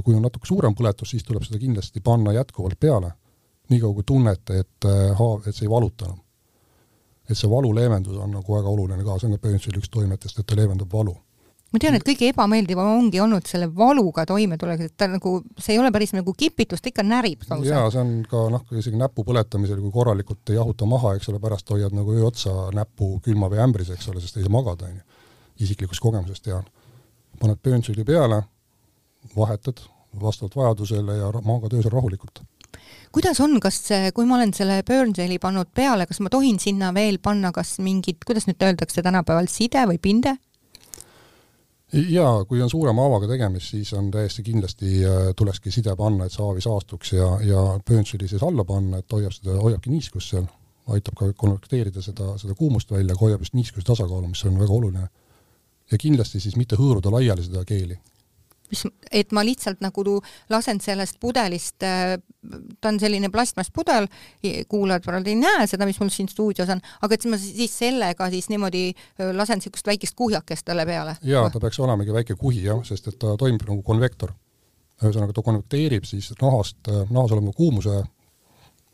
kui 0.02 0.14
on 0.14 0.22
natuke 0.24 0.48
suurem 0.48 0.74
põletus, 0.74 1.10
siis 1.12 1.24
tuleb 1.24 1.44
seda 1.44 1.60
kindlasti 1.60 2.00
panna 2.04 2.32
jätkuvalt 2.32 2.80
peale, 2.80 3.12
niikaua 3.68 3.94
kui 3.94 4.06
tunnete, 4.06 4.62
et 4.64 4.88
haav, 5.18 5.44
et 5.46 5.54
see 5.54 5.66
ei 5.66 5.70
valuta 5.72 6.08
enam 6.08 6.18
et 7.28 7.36
see 7.36 7.48
valu 7.50 7.70
leevendus 7.76 8.18
on 8.18 8.36
nagu 8.38 8.58
väga 8.58 8.68
oluline 8.72 9.04
ka, 9.04 9.16
see 9.20 9.28
on 9.28 9.36
ka 9.36 9.46
põhimõtteliselt 9.46 9.80
üks 9.82 9.90
toimetest, 9.92 10.38
et 10.40 10.48
ta 10.48 10.56
leevendab 10.56 10.92
valu. 10.92 11.14
ma 11.68 11.80
tean, 11.82 11.98
et 11.98 12.04
kõige 12.04 12.30
ebameeldivam 12.32 12.94
ongi 12.94 13.20
olnud 13.20 13.44
selle 13.48 13.68
valuga 13.76 14.24
toimetulek, 14.28 14.86
et 14.86 14.94
ta 14.96 15.10
nagu, 15.12 15.34
see 15.60 15.74
ei 15.74 15.82
ole 15.82 15.90
päris 15.92 16.14
nagu 16.16 16.32
kipitus, 16.32 16.80
ta 16.80 16.88
ikka 16.88 17.04
närib 17.04 17.44
lausa. 17.50 17.68
jaa, 17.68 17.90
see 17.92 18.04
on 18.04 18.14
ka 18.30 18.46
noh, 18.54 18.64
isegi 18.80 19.00
näpu 19.00 19.24
põletamisel, 19.28 19.82
kui 19.84 19.92
korralikult 19.92 20.54
ei 20.54 20.56
jahuta 20.56 20.88
maha, 20.88 21.14
eks 21.18 21.28
ole, 21.32 21.42
pärast 21.42 21.68
hoiad 21.74 21.96
nagu 21.96 22.16
öö 22.16 22.24
otsa 22.30 22.70
näppu 22.76 23.18
külma 23.24 23.52
või 23.52 23.60
ämbris, 23.66 23.92
eks 23.92 24.08
ole, 24.12 24.24
sest 24.24 24.40
ei 24.40 24.48
saa 24.48 24.54
magada, 24.54 24.88
on 24.88 24.96
ju. 24.96 25.17
Isiklikust 25.60 26.02
kogemusest 26.02 26.44
tean. 26.44 26.64
paned 27.38 27.58
pööntsüli 27.62 28.04
peale, 28.04 28.42
vahetad 29.36 29.78
vastavalt 30.20 30.56
vajadusele 30.56 31.16
ja 31.16 31.32
magad 31.44 31.72
öösel 31.72 31.92
rahulikult 31.92 32.40
kuidas 33.12 33.40
on, 33.40 33.60
kas, 33.60 33.80
kui 34.14 34.26
ma 34.26 34.36
olen 34.36 34.52
selle 34.54 34.82
burn 34.86 35.14
geli 35.16 35.38
pannud 35.38 35.70
peale, 35.74 36.06
kas 36.06 36.20
ma 36.20 36.30
tohin 36.30 36.58
sinna 36.60 36.92
veel 36.94 37.18
panna 37.22 37.52
kas 37.52 37.78
mingit, 37.78 38.24
kuidas 38.26 38.46
nüüd 38.48 38.62
öeldakse 38.62 39.02
tänapäeval, 39.02 39.48
side 39.50 39.86
või 39.88 39.98
pinde? 40.02 40.36
jaa, 41.92 42.44
kui 42.44 42.60
on 42.62 42.70
suurema 42.70 43.06
haavaga 43.06 43.30
tegemist, 43.30 43.72
siis 43.72 43.92
on 43.96 44.10
täiesti 44.12 44.42
kindlasti, 44.44 44.90
äh, 45.08 45.30
tulekski 45.36 45.72
side 45.72 45.94
panna, 45.96 46.26
et 46.26 46.34
see 46.34 46.42
haav 46.44 46.58
ei 46.60 46.64
saastuks 46.64 47.14
ja, 47.14 47.28
ja 47.40 47.62
pööntsili 47.88 48.28
siis 48.28 48.42
alla 48.44 48.64
panna, 48.68 49.00
et 49.00 49.12
hoiab 49.12 49.32
seda, 49.32 49.56
hoiabki 49.62 49.92
niiskust 49.92 50.34
seal, 50.34 50.44
aitab 50.92 51.16
ka 51.16 51.30
konvekteerida 51.36 52.04
seda, 52.04 52.34
seda 52.40 52.56
kuumust 52.58 52.92
välja, 52.92 53.14
aga 53.14 53.24
hoiab 53.24 53.44
just 53.44 53.56
niiskuse 53.56 53.88
tasakaalu, 53.88 54.28
mis 54.28 54.44
on 54.44 54.60
väga 54.60 54.76
oluline. 54.76 55.08
Ja 55.92 55.98
kindlasti 55.98 56.40
siis 56.40 56.56
mitte 56.56 56.76
hõõruda 56.76 57.12
laiali 57.12 57.44
seda 57.46 57.64
keeli 57.68 57.98
mis, 58.70 58.82
et 59.12 59.32
ma 59.32 59.42
lihtsalt 59.46 59.80
nagu 59.84 60.02
lasen 60.50 60.80
sellest 60.82 61.18
pudelist, 61.20 61.82
äh, 61.86 62.16
ta 62.80 62.92
on 62.92 63.00
selline 63.00 63.30
plastmasspudel, 63.32 64.08
kuulajad 64.68 65.06
praegu 65.06 65.32
ei 65.32 65.38
näe 65.38 65.66
seda, 65.70 65.86
mis 65.88 66.00
mul 66.00 66.12
siin 66.12 66.28
stuudios 66.30 66.70
on, 66.72 66.82
aga 67.02 67.16
et 67.16 67.26
ma 67.30 67.38
siis 67.40 67.78
sellega 67.78 68.30
siis 68.32 68.50
niimoodi 68.52 68.84
äh, 68.90 69.32
lasen 69.36 69.62
niisugust 69.62 69.88
väikest 69.88 70.16
kuhjakest 70.18 70.66
talle 70.68 70.86
peale? 70.88 71.16
jaa, 71.22 71.48
ta 71.50 71.60
peaks 71.62 71.80
olemagi 71.80 72.14
väike 72.14 72.38
kuhi 72.38 72.62
jah, 72.66 72.84
sest 72.86 73.12
et 73.12 73.18
ta 73.18 73.36
toimib 73.40 73.64
nagu 73.68 73.82
konvektor. 73.82 74.34
ühesõnaga, 74.98 75.32
ta 75.32 75.42
konvekteerib 75.46 76.06
siis 76.08 76.32
nahast, 76.42 76.80
äh, 76.88 77.04
nahas 77.10 77.32
oleva 77.32 77.52
kuumuse 77.56 78.02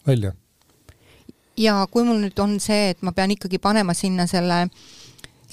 välja. 0.07 0.35
ja 1.57 1.87
kui 1.91 2.05
mul 2.05 2.21
nüüd 2.27 2.39
on 2.43 2.61
see, 2.61 2.91
et 2.95 3.03
ma 3.03 3.13
pean 3.13 3.31
ikkagi 3.31 3.59
panema 3.59 3.95
sinna 3.95 4.27
selle 4.31 4.67
äh, 4.67 5.04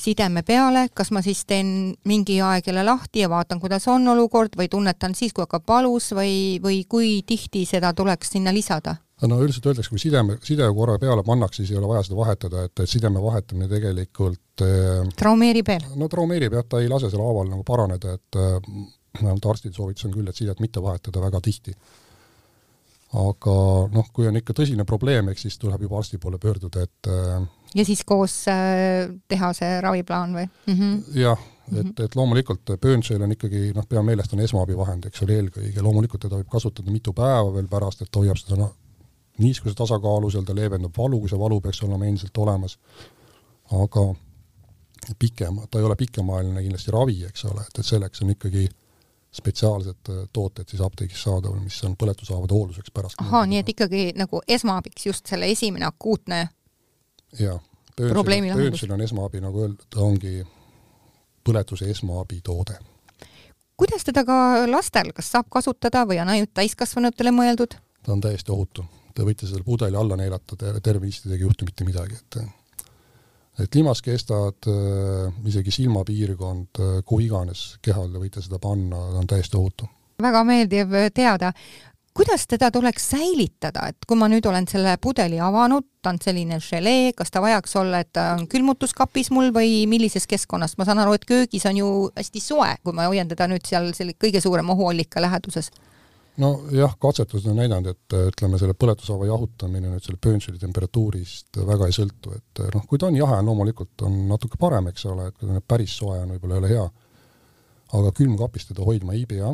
sideme 0.01 0.43
peale, 0.48 0.88
kas 0.93 1.12
ma 1.13 1.22
siis 1.25 1.43
teen 1.46 1.93
mingi 2.10 2.39
aeg 2.41 2.67
jälle 2.67 2.84
lahti 2.88 3.24
ja 3.24 3.29
vaatan, 3.31 3.62
kuidas 3.62 3.88
on 3.91 4.08
olukord 4.13 4.58
või 4.58 4.70
tunnetan 4.72 5.15
siis, 5.15 5.34
kui 5.34 5.46
hakkab 5.46 5.67
valus 5.67 6.12
või, 6.17 6.60
või 6.63 6.84
kui 6.89 7.22
tihti 7.27 7.65
seda 7.70 7.93
tuleks 7.93 8.36
sinna 8.36 8.53
lisada? 8.53 8.98
no 9.29 9.38
üldiselt 9.43 9.67
öeldakse, 9.70 9.91
kui 9.93 10.01
sideme, 10.01 10.38
side 10.46 10.65
korra 10.74 10.98
peale 11.01 11.22
pannakse, 11.25 11.62
siis 11.62 11.75
ei 11.75 11.77
ole 11.77 11.89
vaja 11.91 12.05
seda 12.08 12.17
vahetada, 12.17 12.63
et, 12.65 12.74
et 12.81 12.89
sideme 12.89 13.22
vahetamine 13.22 13.67
tegelikult 13.70 14.63
äh, 14.65 15.12
traumeerib 15.20 15.70
veel? 15.70 15.86
no 16.00 16.10
traumeerib 16.10 16.58
jah, 16.58 16.65
ta 16.67 16.81
ei 16.81 16.89
lase 16.89 17.12
sellel 17.12 17.27
haaval 17.29 17.51
nagu 17.51 17.65
paraneda, 17.67 18.15
et 18.17 18.39
äh, 18.41 18.55
vähemalt 19.20 19.46
äh, 19.46 19.51
arstide 19.53 19.77
soovitus 19.77 20.08
on 20.10 20.15
küll, 20.15 20.29
et 20.29 20.38
sidet 20.38 20.63
mitte 20.63 20.81
vahetada 20.81 21.22
väga 21.22 21.41
tihti. 21.46 21.75
aga 23.22 23.53
noh, 23.91 24.10
kui 24.15 24.27
on 24.29 24.39
ikka 24.39 24.55
tõsine 24.55 24.86
probleem, 24.88 25.29
eks 25.29 25.46
siis 25.46 25.58
tuleb 25.60 25.81
juba 25.84 26.00
arsti 26.00 26.17
poole 26.17 26.39
pöörduda, 26.41 26.86
et 26.88 27.12
äh, 27.12 27.41
ja 27.75 27.86
siis 27.86 28.04
koos 28.08 28.36
äh, 28.51 29.10
teha 29.28 29.54
see 29.58 29.82
raviplaan 29.82 30.36
või 30.36 30.46
mm 30.48 30.78
-hmm.? 30.78 31.20
jah, 31.20 31.40
et, 31.72 31.86
mhm. 31.86 31.94
et 32.06 32.16
loomulikult 32.16 32.74
Burnshail 32.82 33.22
on 33.22 33.32
ikkagi 33.32 33.72
noh, 33.75 33.88
pea 33.90 34.04
meeles, 34.04 34.30
ta 34.30 34.36
on 34.36 34.44
esmaabivahend, 34.46 35.08
eks 35.08 35.24
ole, 35.24 35.40
eelkõige, 35.40 35.82
loomulikult 35.82 36.22
teda 36.28 36.42
võib 36.42 36.51
kasutada 36.51 36.92
mitu 36.92 37.13
päeva 37.13 37.54
veel 37.54 37.68
pärast, 37.72 38.01
et 38.01 38.16
hoiab 38.16 38.38
seda 38.38 38.60
noh, 38.60 38.75
niiskuse 39.38 39.75
tasakaalu 39.75 40.32
seal, 40.32 40.44
ta 40.44 40.56
leevendab 40.56 40.98
valu, 40.98 41.20
kui 41.20 41.30
see 41.30 41.40
valu 41.40 41.62
peaks 41.62 41.84
olema 41.84 42.06
endiselt 42.06 42.38
olemas, 42.38 42.78
aga 43.72 44.12
pikem, 45.20 45.63
ta 45.72 45.80
ei 45.80 45.86
ole 45.88 45.96
pikemaajaline 45.96 46.62
kindlasti 46.62 46.92
ravi, 46.92 47.24
eks 47.25 47.46
ole, 47.46 47.66
et, 47.68 47.80
et 47.80 47.86
selleks 47.86 48.22
on 48.22 48.36
ikkagi 48.36 48.68
spetsiaalsed 49.32 50.10
äh, 50.12 50.24
tooted 50.34 50.68
siis 50.68 50.82
apteegis 50.84 51.24
saadaval, 51.24 51.60
mis 51.63 51.78
on 51.88 51.96
põletushaavade 52.00 52.54
hoolduseks 52.54 52.92
pärast. 52.94 53.22
ahhaa, 53.24 53.46
nii 53.48 53.62
et 53.63 53.70
ikkagi 53.70 54.01
nagu 54.20 54.42
esmaabiks 54.48 55.06
just 55.08 55.32
selle 55.32 55.48
esimene 55.51 55.88
akuutne 55.88 56.50
jaa, 57.40 57.60
pöönsil 57.96 58.92
on 58.92 59.02
esmaabi, 59.02 59.42
nagu 59.44 59.66
öeldud, 59.66 59.98
ongi 59.98 60.42
põletuse 61.48 61.90
esmaabitoode. 61.92 62.78
kuidas 63.78 64.04
teda 64.06 64.24
ka 64.26 64.38
lastel, 64.70 65.12
kas 65.14 65.32
saab 65.32 65.50
kasutada 65.50 66.06
või 66.06 66.22
on 66.22 66.30
ainult 66.30 66.54
täiskasvanutele 66.54 67.34
mõeldud? 67.36 67.78
ta 68.04 68.14
on 68.14 68.22
täiesti 68.22 68.52
ohutu. 68.52 68.86
Te 69.16 69.26
võite 69.28 69.48
selle 69.48 69.64
pudeli 69.68 69.98
alla 70.00 70.16
neelata, 70.16 70.56
terve 70.80 71.08
istidega 71.08 71.42
ei 71.42 71.48
juhtu 71.48 71.66
mitte 71.68 71.84
midagi, 71.84 72.16
et 72.16 72.42
et 73.60 73.76
limaskestad, 73.76 74.68
äh, 74.72 75.34
isegi 75.46 75.72
silmapiirkond, 75.76 76.80
äh, 76.80 76.94
kuhu 77.06 77.20
iganes 77.28 77.78
kehal 77.84 78.08
te 78.10 78.22
võite 78.22 78.42
seda 78.42 78.60
panna, 78.60 78.96
ta 79.12 79.20
on 79.20 79.28
täiesti 79.28 79.58
ohutu. 79.58 79.90
väga 80.22 80.44
meeldiv 80.44 80.94
teada 81.14 81.52
kuidas 82.13 82.48
teda 82.48 82.72
tuleks 82.72 83.10
säilitada, 83.10 83.88
et 83.89 84.08
kui 84.08 84.18
ma 84.20 84.27
nüüd 84.32 84.46
olen 84.48 84.68
selle 84.70 84.98
pudeli 85.01 85.39
avanud, 85.39 85.86
ta 86.03 86.12
on 86.12 86.20
selline 86.22 86.60
želee, 86.63 87.13
kas 87.18 87.32
ta 87.32 87.41
vajaks 87.44 87.75
olla, 87.80 88.01
et 88.03 88.12
ta 88.13 88.32
on 88.36 88.48
külmutuskapis 88.51 89.32
mul 89.32 89.53
või 89.56 89.86
millises 89.88 90.27
keskkonnas, 90.27 90.75
ma 90.77 90.88
saan 90.88 91.00
aru, 91.03 91.15
et 91.15 91.25
köögis 91.27 91.65
on 91.70 91.80
ju 91.80 91.88
hästi 92.18 92.44
soe, 92.44 92.74
kui 92.84 92.98
ma 92.98 93.08
hoian 93.08 93.32
teda 93.32 93.48
nüüd 93.51 93.65
seal 93.68 93.91
selle 93.98 94.18
kõige 94.20 94.44
suurema 94.44 94.75
ohuallika 94.75 95.24
läheduses. 95.24 95.72
Nojah, 96.41 96.94
katsetused 97.00 97.50
on 97.51 97.60
näidanud, 97.60 97.91
et 97.91 98.15
ütleme, 98.32 98.60
selle 98.60 98.74
põletushaava 98.80 99.27
jahutamine 99.27 99.91
nüüd 99.91 100.03
selle 100.03 100.20
pööntsili 100.24 100.60
temperatuurist 100.60 101.60
väga 101.68 101.89
ei 101.91 101.96
sõltu, 101.96 102.36
et 102.38 102.63
noh, 102.74 102.86
kui 102.88 103.00
ta 103.00 103.10
on 103.12 103.20
jahe, 103.20 103.41
loomulikult 103.46 104.08
on 104.08 104.15
natuke 104.30 104.60
parem, 104.60 104.88
eks 104.91 105.06
ole, 105.12 105.27
et 105.27 105.36
kui 105.36 105.48
ta 105.48 105.58
nüüd 105.58 105.68
päris 105.68 105.98
soe 106.00 106.22
on, 106.24 106.32
võib-olla 106.32 106.58
ei 106.58 106.63
ole 106.63 106.72
hea. 106.72 106.88
aga 108.00 108.12
külmkapis 108.15 108.70
teda 108.70 108.86
hoidma 108.88 109.13
ei 109.13 109.25
pea, 109.27 109.51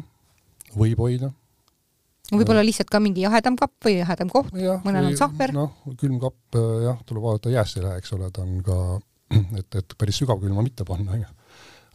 võib 0.78 1.00
hoida 1.02 1.32
võib-olla 2.34 2.64
lihtsalt 2.66 2.92
ka 2.92 3.00
mingi 3.04 3.24
jahedam 3.24 3.56
kapp 3.60 3.88
või 3.88 3.98
jahedam 4.00 4.32
koht, 4.32 4.52
mõnel 4.84 5.12
on 5.12 5.18
sahver. 5.20 5.54
noh, 5.56 5.72
külmkapp 6.00 6.60
jah, 6.84 7.00
tuleb 7.08 7.24
vaadata, 7.24 7.54
jäässe 7.54 7.80
ei 7.80 7.88
lähe, 7.88 8.02
eks 8.02 8.14
ole, 8.18 8.30
ta 8.36 8.44
on 8.44 8.60
ka, 8.66 8.78
et, 9.62 9.80
et 9.82 9.98
päris 9.98 10.20
sügavkülma 10.24 10.66
mitte 10.66 10.88
panna, 10.88 11.16
onju. 11.16 11.32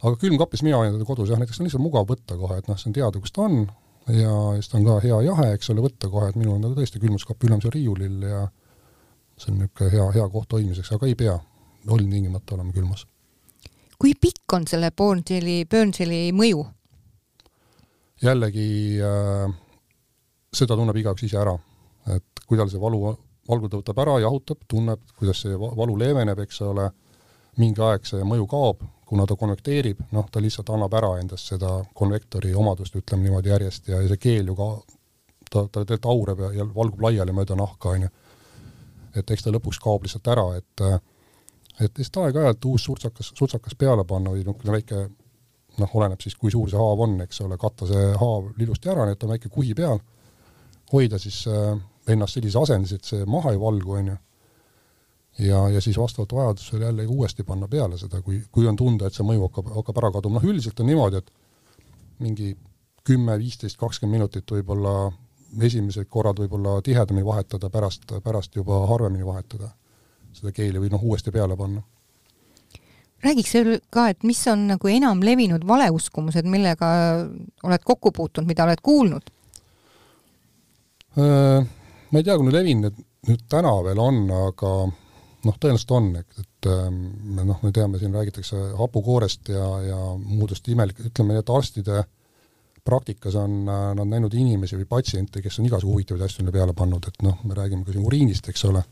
aga 0.01 0.19
külmkapis 0.25 0.65
mina 0.65 0.81
hoian 0.81 0.97
teda 0.97 1.07
kodus 1.07 1.31
jah, 1.31 1.41
näiteks 1.41 1.61
on 1.61 1.69
lihtsalt 1.69 1.85
mugav 1.85 2.09
võtta 2.09 2.37
kohe, 2.39 2.59
et 2.61 2.69
noh, 2.71 2.79
see 2.79 2.89
on 2.91 2.97
teada, 2.97 3.21
kus 3.23 3.35
ta 3.35 3.45
on 3.45 3.63
ja 4.11 4.33
siis 4.57 4.69
ta 4.69 4.77
on 4.79 4.89
ka 4.89 4.99
hea 5.05 5.21
jahe, 5.29 5.53
eks 5.55 5.71
ole, 5.71 5.85
võtta 5.85 6.09
kohe, 6.11 6.29
et 6.31 6.39
minul 6.39 6.57
on 6.57 6.65
ta 6.65 6.73
tõesti 6.75 6.99
külmutuskapp 6.99 7.47
ülemisel 7.47 7.73
riiulil 7.75 8.27
ja 8.27 8.43
see 9.37 9.53
on 9.53 9.61
niisugune 9.61 9.91
hea, 9.93 10.11
hea 10.17 10.29
koht 10.33 10.55
hoidmiseks, 10.55 10.91
aga 10.95 11.09
ei 11.09 11.15
pea 11.19 11.37
ilmtingimata 11.83 12.55
olema 12.55 12.73
külmas. 12.75 13.05
kui 13.99 14.13
pikk 14.19 14.53
on 14.53 14.67
selle 14.67 14.91
Burnsili, 14.91 15.63
Burnsili 15.69 16.31
mõju? 16.35 16.65
jällegi 18.23 18.99
äh, 19.03 19.53
seda 20.53 20.77
tunneb 20.77 20.97
igaüks 20.99 21.25
ise 21.27 21.39
ära, 21.41 21.53
et 22.13 22.43
kui 22.47 22.59
tal 22.59 22.71
see 22.71 22.81
valu, 22.81 23.13
valgu 23.49 23.69
ta 23.69 23.79
võtab 23.79 24.01
ära, 24.03 24.17
jahutab, 24.23 24.63
tunneb, 24.69 25.05
kuidas 25.17 25.43
see 25.43 25.55
valu 25.59 25.95
leeveneb, 25.99 26.43
eks 26.45 26.61
ole, 26.67 26.89
mingi 27.61 27.81
aeg 27.85 28.05
see 28.09 28.25
mõju 28.27 28.47
kaob, 28.49 28.83
kuna 29.07 29.27
ta 29.29 29.37
konvekteerib, 29.37 29.99
noh, 30.15 30.27
ta 30.31 30.41
lihtsalt 30.41 30.71
annab 30.73 30.93
ära 30.97 31.13
endast 31.21 31.51
seda 31.51 31.75
konvektori 31.93 32.53
omadust, 32.57 32.95
ütleme 32.97 33.27
niimoodi 33.27 33.51
järjest, 33.51 33.89
ja 33.91 34.01
see 34.07 34.21
keel 34.21 34.49
ju 34.49 34.57
ka, 34.57 34.69
ta, 35.49 35.65
ta 35.65 35.83
tegelikult 35.83 36.11
aureb 36.13 36.45
ja, 36.45 36.51
ja 36.59 36.67
valgub 36.75 37.03
laiali 37.05 37.35
mööda 37.35 37.57
nahka, 37.59 37.93
on 37.93 38.07
ju. 38.07 38.13
et 39.13 39.31
eks 39.35 39.45
ta 39.45 39.53
lõpuks 39.53 39.81
kaob 39.81 40.07
lihtsalt 40.07 40.31
ära, 40.33 40.47
et 40.57 40.87
et 41.81 41.97
lihtsalt 41.97 42.27
aeg-ajalt 42.27 42.65
uus 42.69 42.83
surtsakas, 42.85 43.31
surtsakas 43.33 43.73
peale 43.77 44.03
panna 44.05 44.29
või 44.29 44.43
niisugune 44.43 44.75
väike 44.75 44.97
noh, 45.81 45.95
oleneb 45.97 46.21
siis, 46.21 46.35
kui 46.37 46.51
suur 46.53 46.69
see 46.69 46.77
haav 46.77 47.01
on, 47.01 47.15
eks 47.25 47.41
ole, 47.41 47.57
katta 47.61 47.87
see 47.89 48.11
haav 48.19 48.51
ilusti 48.61 48.91
ära, 48.93 49.07
nii 49.07 49.17
et 49.17 49.25
on 49.25 49.33
väike 49.33 49.49
kuhi 49.53 49.73
peal 49.77 50.01
hoida 50.91 51.19
siis 51.21 51.43
äh, 51.47 51.77
ennast 52.07 52.37
sellises 52.37 52.59
asendis, 52.61 52.93
et 52.97 53.07
see 53.07 53.25
maha 53.29 53.53
ei 53.53 53.59
valgu, 53.59 53.97
on 53.99 54.11
ju. 54.11 54.17
ja, 55.47 55.63
ja 55.69 55.81
siis 55.81 55.97
vastavalt 55.97 56.33
vajadusele 56.33 56.85
jälle 56.85 57.07
uuesti 57.07 57.43
panna 57.43 57.67
peale 57.67 57.97
seda, 57.97 58.21
kui, 58.21 58.41
kui 58.51 58.67
on 58.67 58.75
tunda, 58.75 59.07
et 59.07 59.13
see 59.13 59.25
mõju 59.25 59.47
hakkab, 59.47 59.71
hakkab 59.79 60.01
ära 60.03 60.11
kaduma, 60.17 60.39
noh 60.39 60.49
üldiselt 60.49 60.79
on 60.79 60.91
niimoodi, 60.91 61.21
et 61.23 61.31
mingi 62.19 62.53
kümme, 63.03 63.37
viisteist, 63.39 63.77
kakskümmend 63.77 64.19
minutit 64.19 64.51
võib-olla 64.51 65.11
esimesed 65.61 66.07
korrad 66.09 66.39
võib-olla 66.39 66.79
tihedamini 66.81 67.25
vahetada, 67.25 67.69
pärast, 67.69 68.05
pärast 68.23 68.55
juba 68.55 68.85
harvemini 68.89 69.25
vahetada 69.25 69.73
seda 70.33 70.51
keeli 70.51 70.81
või 70.81 70.89
noh, 70.93 71.03
uuesti 71.03 71.31
peale 71.31 71.57
panna 71.57 71.83
räägiks 73.23 73.53
veel 73.55 73.77
ka, 73.93 74.09
et 74.11 74.23
mis 74.27 74.41
on 74.51 74.65
nagu 74.73 74.89
enam 74.91 75.21
levinud 75.23 75.63
valeuskumused, 75.67 76.47
millega 76.49 76.89
oled 77.63 77.85
kokku 77.85 78.11
puutunud, 78.11 78.49
mida 78.49 78.65
oled 78.67 78.83
kuulnud? 78.83 79.29
Äh, 81.13 81.65
ma 82.09 82.21
ei 82.21 82.25
tea, 82.25 82.37
kui 82.39 82.53
levinud 82.53 82.97
nüüd 83.27 83.45
täna 83.51 83.71
veel 83.85 83.99
on, 84.01 84.23
aga 84.33 84.71
noh, 85.43 85.59
tõenäoliselt 85.59 85.93
on, 85.95 86.09
et, 86.19 86.41
et 86.41 86.69
ähm, 86.71 86.97
noh, 87.37 87.59
me 87.63 87.71
teame, 87.75 87.99
siin 88.01 88.15
räägitakse 88.15 88.59
hapukoorest 88.79 89.53
ja, 89.53 89.67
ja 89.87 89.99
muudest 90.17 90.67
imelik-, 90.71 91.03
ütleme 91.07 91.35
nii, 91.35 91.43
et 91.43 91.53
arstide 91.53 92.03
praktikas 92.83 93.37
on 93.39 93.61
äh, 93.69 93.85
nad 93.99 94.09
näinud 94.09 94.33
inimesi 94.35 94.79
või 94.79 94.89
patsiente, 94.89 95.43
kes 95.43 95.59
on 95.59 95.69
igasugu 95.69 95.93
huvitavaid 95.95 96.25
asju 96.25 96.43
neile 96.43 96.57
peale 96.57 96.75
pannud, 96.77 97.07
et 97.07 97.23
noh, 97.23 97.39
me 97.47 97.55
räägime 97.59 97.85
ka 97.87 97.95
siin 97.95 98.09
uriinist, 98.09 98.49
eks 98.51 98.65
ole, 98.71 98.83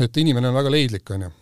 et 0.00 0.22
inimene 0.22 0.50
on 0.50 0.58
väga 0.58 0.72
leidlik, 0.72 1.14
on 1.14 1.28
ju 1.28 1.32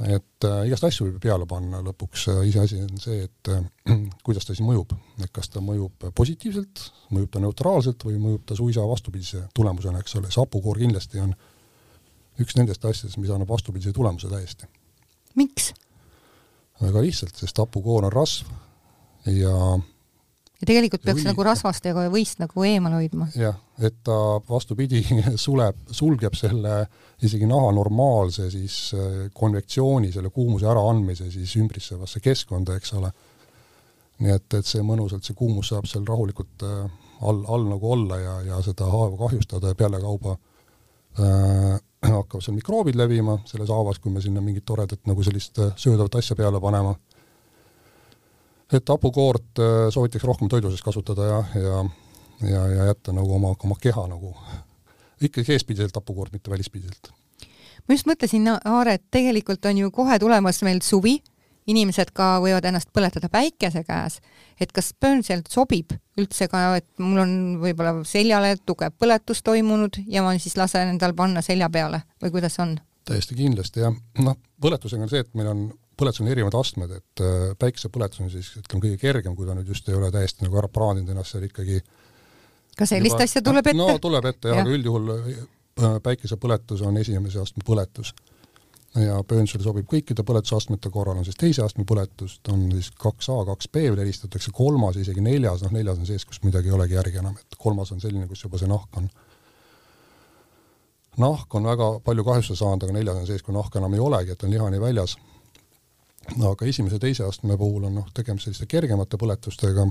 et 0.00 0.46
äh, 0.48 0.62
igast 0.68 0.86
asju 0.88 1.06
võib 1.06 1.18
peale 1.22 1.46
panna, 1.48 1.82
lõpuks 1.84 2.24
äh, 2.32 2.40
iseasi 2.48 2.80
on 2.80 3.00
see, 3.02 3.26
et 3.26 3.50
äh, 3.52 3.60
kuidas 4.26 4.46
ta 4.46 4.54
siis 4.54 4.64
mõjub, 4.64 4.94
et 5.20 5.32
kas 5.34 5.50
ta 5.52 5.62
mõjub 5.64 6.08
positiivselt, 6.16 6.86
mõjub 7.12 7.32
ta 7.32 7.42
neutraalselt 7.44 8.06
või 8.08 8.16
mõjub 8.22 8.46
ta 8.48 8.56
suisa 8.58 8.86
vastupidise 8.88 9.44
tulemusena, 9.54 10.00
eks 10.00 10.16
ole, 10.20 10.32
see 10.32 10.40
hapukoor 10.40 10.80
kindlasti 10.80 11.22
on 11.22 11.34
üks 12.40 12.56
nendest 12.56 12.84
asjadest, 12.88 13.20
mis 13.20 13.30
annab 13.30 13.52
vastupidise 13.52 13.92
tulemuse 13.92 14.32
täiesti. 14.32 14.68
miks? 15.36 15.72
väga 16.82 17.02
lihtsalt, 17.04 17.36
sest 17.38 17.58
hapukoor 17.62 18.08
on 18.08 18.12
rasv 18.12 18.48
ja 19.30 19.54
ja 20.62 20.68
tegelikult 20.70 21.02
peaks 21.02 21.20
või, 21.20 21.28
nagu 21.32 21.44
rasvastega 21.46 22.06
võist 22.12 22.38
nagu 22.42 22.64
eemal 22.66 22.94
hoidma. 23.00 23.26
jah, 23.34 23.58
et 23.82 23.98
ta 24.06 24.16
vastupidi, 24.48 25.02
suleb, 25.44 25.78
sulgeb 25.90 26.38
selle 26.38 26.84
isegi 27.22 27.48
naha 27.50 27.72
normaalse 27.74 28.48
siis 28.52 28.78
äh, 28.96 29.26
konvektsiooni, 29.34 30.12
selle 30.14 30.30
kuumuse 30.30 30.70
äraandmise 30.70 31.30
siis 31.34 31.56
ümbritsevasse 31.60 32.22
keskkonda, 32.22 32.78
eks 32.78 32.94
ole. 32.98 33.12
nii 34.22 34.34
et, 34.36 34.54
et 34.54 34.68
see 34.68 34.82
mõnusalt, 34.86 35.26
see 35.26 35.34
kuumus 35.34 35.72
saab 35.72 35.88
seal 35.90 36.06
rahulikult 36.06 36.66
äh, 36.68 36.84
all, 37.26 37.44
all 37.50 37.66
nagu 37.68 37.92
olla 37.92 38.18
ja, 38.20 38.40
ja 38.52 38.60
seda 38.62 38.86
haava 38.90 39.16
kahjustada 39.26 39.72
ja 39.72 39.78
pealekauba 39.78 40.36
äh, 41.18 41.80
hakkavad 42.18 42.44
seal 42.44 42.56
mikroobid 42.58 42.98
levima 42.98 43.38
selles 43.50 43.70
haavas, 43.70 43.98
kui 44.02 44.12
me 44.14 44.22
sinna 44.22 44.42
mingit 44.44 44.66
toredat 44.66 45.02
nagu 45.10 45.26
sellist 45.26 45.58
äh, 45.58 45.74
söödavat 45.76 46.20
asja 46.22 46.38
peale 46.38 46.60
panema. 46.60 46.94
Et 48.72 48.88
hapukoort 48.88 49.60
äh, 49.60 49.88
soovitakse 49.94 50.26
rohkem 50.26 50.48
toidu 50.48 50.70
sees 50.70 50.84
kasutada 50.84 51.28
ja, 51.28 51.42
ja 51.60 51.82
ja, 52.50 52.66
ja 52.68 52.84
jätta 52.84 53.12
nagu 53.12 53.34
oma, 53.34 53.54
oma 53.64 53.76
keha 53.80 54.06
nagu 54.06 54.34
ikkagi 55.26 55.52
eespidiselt 55.52 55.96
hapukoort, 55.96 56.32
mitte 56.32 56.50
välispidiselt. 56.50 57.12
ma 57.88 57.94
just 57.94 58.06
mõtlesin, 58.06 58.48
Aare, 58.64 58.94
et 58.98 59.04
tegelikult 59.10 59.64
on 59.66 59.78
ju 59.78 59.90
kohe 59.90 60.18
tulemas 60.18 60.62
meil 60.62 60.80
suvi, 60.82 61.18
inimesed 61.66 62.10
ka 62.14 62.36
võivad 62.42 62.64
ennast 62.66 62.90
põletada 62.94 63.28
päikese 63.30 63.84
käes, 63.86 64.18
et 64.60 64.72
kas 64.74 64.92
Burnsel 65.00 65.44
sobib 65.48 65.94
üldse 66.18 66.48
ka, 66.50 66.64
et 66.76 66.88
mul 66.98 67.22
on 67.22 67.34
võib-olla 67.62 68.02
seljale 68.08 68.56
tugev 68.66 68.94
põletus 68.98 69.42
toimunud 69.46 70.02
ja 70.06 70.24
ma 70.26 70.34
siis 70.38 70.56
lasen 70.58 70.94
endal 70.94 71.14
panna 71.14 71.42
selja 71.42 71.70
peale 71.70 72.02
või 72.22 72.34
kuidas 72.38 72.58
on? 72.62 72.78
täiesti 73.06 73.34
kindlasti 73.34 73.82
jah, 73.82 73.94
noh, 74.22 74.36
põletusega 74.62 75.02
on 75.02 75.10
see, 75.10 75.22
et 75.22 75.32
meil 75.38 75.48
on, 75.50 75.62
põletus 75.98 76.22
on 76.24 76.30
erinevad 76.32 76.56
astmed, 76.58 76.94
et 76.98 77.24
äh, 77.24 77.52
päikesepõletus 77.60 78.22
on 78.24 78.30
siis 78.32 78.52
ütleme 78.60 78.86
kõige 78.86 79.00
kergem, 79.00 79.36
kui 79.38 79.48
ta 79.48 79.56
nüüd 79.58 79.68
just 79.68 79.88
ei 79.88 79.98
ole 79.98 80.10
täiesti 80.14 80.46
nagu 80.46 80.58
ära 80.60 80.70
praadinud 80.72 81.12
ennast 81.12 81.34
seal 81.34 81.46
ikkagi 81.48 81.80
ka 82.78 82.88
sellist 82.88 83.16
juba, 83.16 83.28
asja 83.28 83.44
tuleb 83.44 83.68
ette? 83.70 83.78
no 83.78 83.96
tuleb 84.02 84.28
ette 84.32 84.52
jah 84.52 84.60
ja., 84.60 84.66
aga 84.66 84.76
üldjuhul 84.78 85.14
äh, 85.16 85.96
päikesepõletus 86.04 86.84
on 86.86 87.00
esimese 87.00 87.42
astme 87.42 87.64
põletus 87.66 88.14
ja 89.00 89.18
Burnsel 89.24 89.62
sobib 89.64 89.88
kõikide 89.88 90.24
põletusastmete 90.26 90.90
korral, 90.92 91.20
on 91.20 91.26
siis 91.26 91.38
teise 91.40 91.64
astme 91.64 91.84
põletust, 91.88 92.44
on 92.52 92.66
siis 92.74 92.90
kaks 93.00 93.30
A, 93.32 93.38
kaks 93.48 93.70
B 93.72 93.86
veel 93.86 94.02
helistatakse, 94.04 94.52
kolmas, 94.54 94.98
isegi 95.00 95.24
neljas, 95.24 95.64
noh 95.64 95.72
neljas 95.72 96.00
on 96.00 96.08
sees, 96.08 96.26
kus 96.28 96.42
midagi 96.44 96.68
ei 96.68 96.76
olegi 96.76 96.98
järgi 96.98 97.22
enam, 97.22 97.38
et 97.40 97.56
kolmas 97.58 97.92
on 97.94 98.02
selline, 98.04 98.28
kus 98.28 98.44
juba 98.44 98.60
see 98.60 98.68
nahk 98.68 99.00
on, 99.00 99.08
nahk 101.24 101.56
on 101.56 101.68
väga 101.70 101.88
palju 102.04 102.26
kahjustada 102.28 102.60
saanud, 102.60 102.84
aga 102.84 102.98
neljas 102.98 103.22
on 103.22 103.28
sees, 103.30 103.44
kui 103.44 103.56
nahka 103.56 103.80
enam 103.80 103.96
ei 103.96 104.04
olegi, 104.04 104.36
et 104.36 104.44
on 104.44 104.52
lihani 104.52 104.80
väljas. 104.82 105.16
Aga 106.30 106.66
esimese, 106.66 106.98
teise 107.02 107.24
astme 107.26 107.56
puhul 107.58 107.88
on 107.88 107.98
noh, 108.00 108.06
tegemist 108.14 108.46
selliste 108.46 108.68
kergemate 108.70 109.18
põletustega 109.20 109.86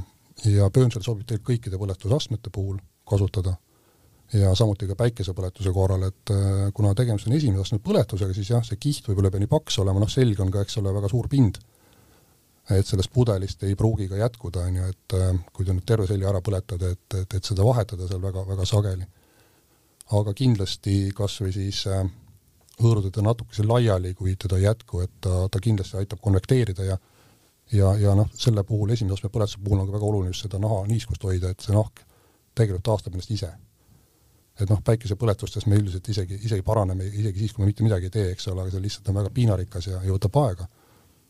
ja 0.51 0.69
Burnsel 0.73 1.03
sobib 1.03 1.27
tegelikult 1.27 1.51
kõikide 1.51 1.81
põletusastmete 1.81 2.53
puhul 2.53 2.79
kasutada 3.07 3.57
ja 4.33 4.53
samuti 4.55 4.87
ka 4.87 4.95
päikesepõletuse 4.99 5.73
korral, 5.75 6.05
et 6.07 6.31
äh, 6.31 6.69
kuna 6.75 6.93
tegemist 6.95 7.27
on 7.27 7.35
esimese 7.35 7.65
astme 7.65 7.81
põletusega, 7.83 8.33
siis 8.35 8.51
jah, 8.53 8.63
see 8.63 8.79
kiht 8.79 9.07
võib-olla 9.09 9.27
ei 9.27 9.35
pea 9.35 9.43
nii 9.43 9.51
paks 9.51 9.79
olema, 9.83 9.99
noh 9.99 10.11
selg 10.11 10.39
on 10.43 10.51
ka, 10.53 10.63
eks 10.63 10.79
ole, 10.79 10.93
väga 10.95 11.11
suur 11.11 11.27
pind. 11.31 11.59
et 12.71 12.87
sellest 12.87 13.11
pudelist 13.11 13.63
ei 13.67 13.75
pruugi 13.75 14.05
ka 14.07 14.15
jätkuda, 14.15 14.61
on 14.69 14.75
ju, 14.77 14.89
et 14.93 15.15
äh, 15.17 15.31
kui 15.51 15.65
te 15.67 15.73
nüüd 15.75 15.85
terve 15.85 16.07
selja 16.07 16.29
ära 16.29 16.39
põletate, 16.45 16.93
et, 16.95 17.15
et, 17.19 17.33
et 17.35 17.43
seda 17.43 17.65
vahetada 17.67 18.07
seal 18.07 18.21
väga, 18.23 18.45
väga 18.47 18.65
sageli. 18.65 19.07
aga 20.15 20.33
kindlasti 20.33 21.11
kas 21.15 21.41
või 21.41 21.51
siis 21.51 21.83
äh, 21.87 22.05
hõõruda 22.81 23.23
natukese 23.25 23.65
laiali, 23.67 24.13
kui 24.17 24.35
teda 24.39 24.57
ei 24.57 24.67
jätku, 24.67 25.01
et 25.05 25.11
ta, 25.21 25.47
ta 25.51 25.59
kindlasti 25.59 25.97
aitab 25.97 26.21
konvekteerida 26.21 26.87
ja 26.87 26.97
ja, 27.71 27.93
ja 27.95 28.13
noh, 28.15 28.27
selle 28.35 28.63
puhul, 28.67 28.89
esimese 28.91 29.19
astme 29.19 29.29
põletuse 29.31 29.61
puhul 29.63 29.79
on 29.79 29.87
ka 29.87 29.93
väga 29.95 30.07
oluline 30.07 30.33
just 30.33 30.43
seda 30.43 30.59
naha 30.59 30.81
niiskust 30.89 31.23
hoida, 31.23 31.53
et 31.53 31.63
see 31.63 31.75
nahk 31.75 32.01
tegelikult 32.55 32.83
taastab 32.83 33.15
ennast 33.15 33.31
ise 33.31 33.51
et 34.59 34.69
noh, 34.69 34.81
päikesepõletustes 34.85 35.65
me 35.69 35.79
üldiselt 35.79 36.07
isegi, 36.11 36.37
isegi 36.45 36.65
paraneme 36.65 37.07
isegi 37.07 37.45
siis, 37.45 37.53
kui 37.55 37.63
me 37.63 37.71
mitte 37.71 37.85
midagi 37.85 38.09
ei 38.09 38.13
tee, 38.13 38.27
eks 38.33 38.49
ole, 38.51 38.65
aga 38.65 38.73
see 38.73 38.83
lihtsalt 38.83 39.09
on 39.09 39.19
väga 39.21 39.33
piinarikas 39.33 39.87
ja, 39.87 40.01
ja 40.05 40.13
võtab 40.13 40.37
aega. 40.43 40.67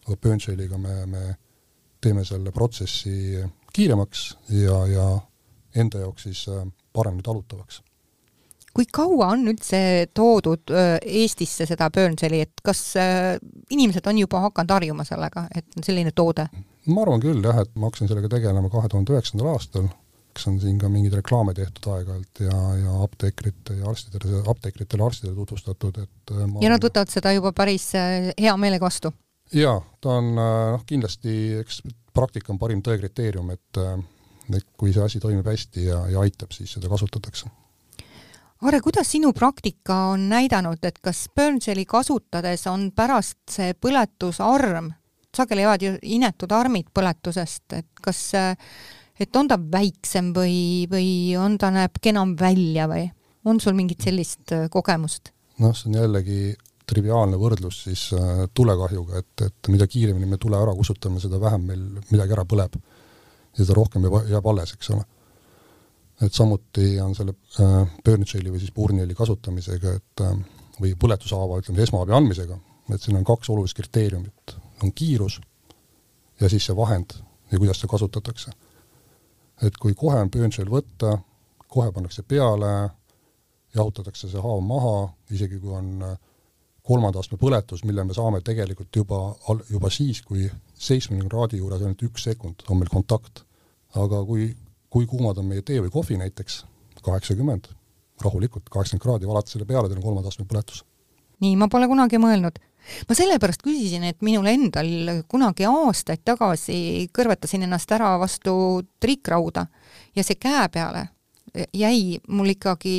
aga 0.08 0.18
Burnshailiga 0.24 0.78
me, 0.82 0.96
me 1.06 1.24
teeme 2.02 2.26
selle 2.26 2.52
protsessi 2.52 3.44
kiiremaks 3.74 4.26
ja, 4.58 4.80
ja 4.90 5.06
enda 5.76 6.02
jaoks 6.02 6.28
siis 6.28 6.44
äh, 6.50 6.66
paremini 6.94 7.24
talutavaks. 7.24 7.82
Kui 8.74 8.88
kaua 8.94 9.32
on 9.36 9.48
üldse 9.52 9.82
toodud 10.16 10.72
Eestisse 11.02 11.68
seda 11.70 11.90
Burnshaili, 11.94 12.44
et 12.46 12.64
kas 12.64 12.84
inimesed 13.70 14.06
on 14.08 14.22
juba 14.24 14.46
hakanud 14.48 14.76
harjuma 14.78 15.06
sellega, 15.08 15.48
et 15.56 15.68
on 15.78 15.88
selline 15.88 16.14
toode? 16.16 16.48
ma 16.90 17.04
arvan 17.04 17.22
küll 17.22 17.44
jah, 17.46 17.60
et 17.62 17.74
ma 17.76 17.90
hakkasin 17.90 18.10
sellega 18.10 18.32
tegelema 18.32 18.72
kahe 18.74 18.90
tuhande 18.90 19.14
üheksandal 19.14 19.52
aastal 19.54 19.90
eks 20.32 20.48
on 20.48 20.60
siin 20.62 20.78
ka 20.80 20.90
mingeid 20.92 21.18
reklaame 21.20 21.54
tehtud 21.58 21.90
aeg-ajalt 21.92 22.44
ja, 22.46 22.60
ja 22.80 22.94
apteekrite 23.04 23.76
ja 23.82 23.90
arstidele, 23.92 24.44
apteekritele, 24.54 25.04
arstidele 25.04 25.36
tutvustatud, 25.36 26.00
et 26.06 26.34
ja 26.64 26.72
nad 26.72 26.84
võtavad 26.84 27.12
seda 27.12 27.34
juba 27.36 27.52
päris 27.56 27.92
hea 27.98 28.56
meelega 28.60 28.88
vastu? 28.88 29.12
jaa, 29.56 29.78
ta 30.02 30.18
on 30.22 30.32
noh, 30.38 30.86
kindlasti, 30.88 31.36
eks 31.60 31.82
praktika 32.16 32.54
on 32.54 32.60
parim 32.62 32.84
tõe 32.86 32.98
kriteerium, 33.02 33.52
et 33.56 33.84
et 34.52 34.66
kui 34.78 34.92
see 34.92 35.04
asi 35.04 35.20
toimib 35.24 35.48
hästi 35.48 35.86
ja, 35.86 36.02
ja 36.12 36.24
aitab, 36.26 36.52
siis 36.56 36.74
seda 36.76 36.90
kasutatakse. 36.92 37.48
Aare, 38.62 38.78
kuidas 38.86 39.10
sinu 39.10 39.32
praktika 39.34 39.96
on 40.14 40.28
näidanud, 40.30 40.84
et 40.86 41.00
kas 41.02 41.26
Burnseli 41.36 41.86
kasutades 41.90 42.68
on 42.70 42.92
pärast 42.94 43.40
see 43.50 43.74
põletusarm, 43.74 44.92
sageli 45.34 45.64
jäävad 45.66 45.86
ju 45.86 45.94
inetud 46.18 46.52
armid 46.54 46.92
põletusest, 46.94 47.80
et 47.80 48.04
kas 48.06 48.28
et 49.22 49.36
on 49.38 49.50
ta 49.50 49.58
väiksem 49.58 50.32
või, 50.36 50.88
või 50.92 51.10
on 51.40 51.58
ta, 51.62 51.72
näeb 51.74 52.00
kenam 52.02 52.36
välja 52.40 52.88
või 52.90 53.08
on 53.46 53.60
sul 53.62 53.76
mingit 53.78 54.04
sellist 54.06 54.54
äh, 54.56 54.68
kogemust? 54.72 55.34
noh, 55.62 55.74
see 55.78 55.92
on 55.92 56.00
jällegi 56.00 56.40
triviaalne 56.90 57.38
võrdlus 57.40 57.84
siis 57.86 58.08
äh, 58.18 58.46
tulekahjuga, 58.54 59.22
et, 59.22 59.46
et 59.48 59.72
mida 59.74 59.88
kiiremini 59.88 60.30
me 60.30 60.40
tule 60.42 60.58
ära 60.60 60.74
kustutame, 60.78 61.22
seda 61.24 61.40
vähem 61.42 61.68
meil 61.70 61.84
midagi 62.10 62.36
ära 62.38 62.46
põleb. 62.46 62.78
ja 63.58 63.64
seda 63.64 63.78
rohkem 63.78 64.08
jääb 64.30 64.48
alles, 64.48 64.74
eks 64.78 64.94
ole. 64.96 65.06
Et 66.22 66.34
samuti 66.34 67.00
on 67.02 67.16
selle 67.18 67.34
äh, 67.60 67.94
Burnshaili 68.06 68.52
või 68.54 68.60
siis 68.62 68.74
Burnieli 68.76 69.16
kasutamisega, 69.18 69.94
et 69.98 70.26
äh, 70.26 70.36
või 70.82 70.96
põletushaava, 71.00 71.62
ütleme, 71.62 71.82
esmaabi 71.84 72.14
andmisega, 72.18 72.58
et 72.94 73.02
siin 73.02 73.18
on 73.20 73.26
kaks 73.28 73.50
olulist 73.54 73.78
kriteeriumit, 73.78 74.56
on 74.84 74.94
kiirus 74.96 75.40
ja 76.42 76.50
siis 76.50 76.66
see 76.66 76.76
vahend 76.76 77.18
ja 77.52 77.60
kuidas 77.60 77.82
seda 77.82 77.92
kasutatakse 77.92 78.54
et 79.66 79.78
kui 79.78 79.94
kohe 79.98 80.18
on 80.22 80.32
pöönšel 80.34 80.70
võtta, 80.72 81.16
kohe 81.72 81.92
pannakse 81.94 82.24
peale, 82.28 82.72
jahutatakse 83.76 84.30
see 84.30 84.44
haav 84.44 84.62
maha, 84.66 84.96
isegi 85.32 85.60
kui 85.62 85.74
on 85.76 85.92
äh, 86.06 86.18
kolmanda 86.88 87.22
astme 87.22 87.38
põletus, 87.40 87.86
mille 87.86 88.04
me 88.08 88.16
saame 88.18 88.42
tegelikult 88.46 88.96
juba, 88.96 89.22
juba 89.70 89.92
siis, 89.94 90.24
kui 90.26 90.50
seitsmekümne 90.74 91.30
kraadi 91.30 91.62
juures 91.62 91.84
ainult 91.84 92.02
üks 92.10 92.26
sekund 92.28 92.66
on 92.70 92.82
meil 92.82 92.92
kontakt. 92.92 93.46
aga 93.96 94.22
kui, 94.26 94.46
kui 94.92 95.08
kuumad 95.08 95.40
on 95.40 95.48
meie 95.48 95.64
tee 95.66 95.80
või 95.84 95.92
kohvi 95.94 96.18
näiteks, 96.20 96.64
kaheksakümmend, 97.06 97.70
rahulikult, 98.22 98.68
kaheksakümmend 98.70 99.06
kraadi, 99.06 99.30
valate 99.30 99.56
selle 99.56 99.68
peale, 99.70 99.88
teil 99.90 100.02
on 100.02 100.10
kolmanda 100.10 100.34
astme 100.34 100.46
põletus. 100.50 100.84
nii, 101.42 101.56
ma 101.58 101.70
pole 101.72 101.88
kunagi 101.90 102.20
mõelnud 102.22 102.60
ma 103.08 103.16
sellepärast 103.18 103.64
küsisin, 103.66 104.04
et 104.10 104.22
minul 104.26 104.50
endal 104.50 105.24
kunagi 105.32 105.68
aastaid 105.70 106.24
tagasi 106.26 107.08
kõrvetasin 107.14 107.66
ennast 107.68 107.92
ära 107.94 108.16
vastu 108.22 108.54
triikrauda 109.00 109.68
ja 110.18 110.26
see 110.26 110.40
käe 110.42 110.68
peale 110.74 111.08
jäi 111.74 112.20
mul 112.28 112.54
ikkagi 112.54 112.94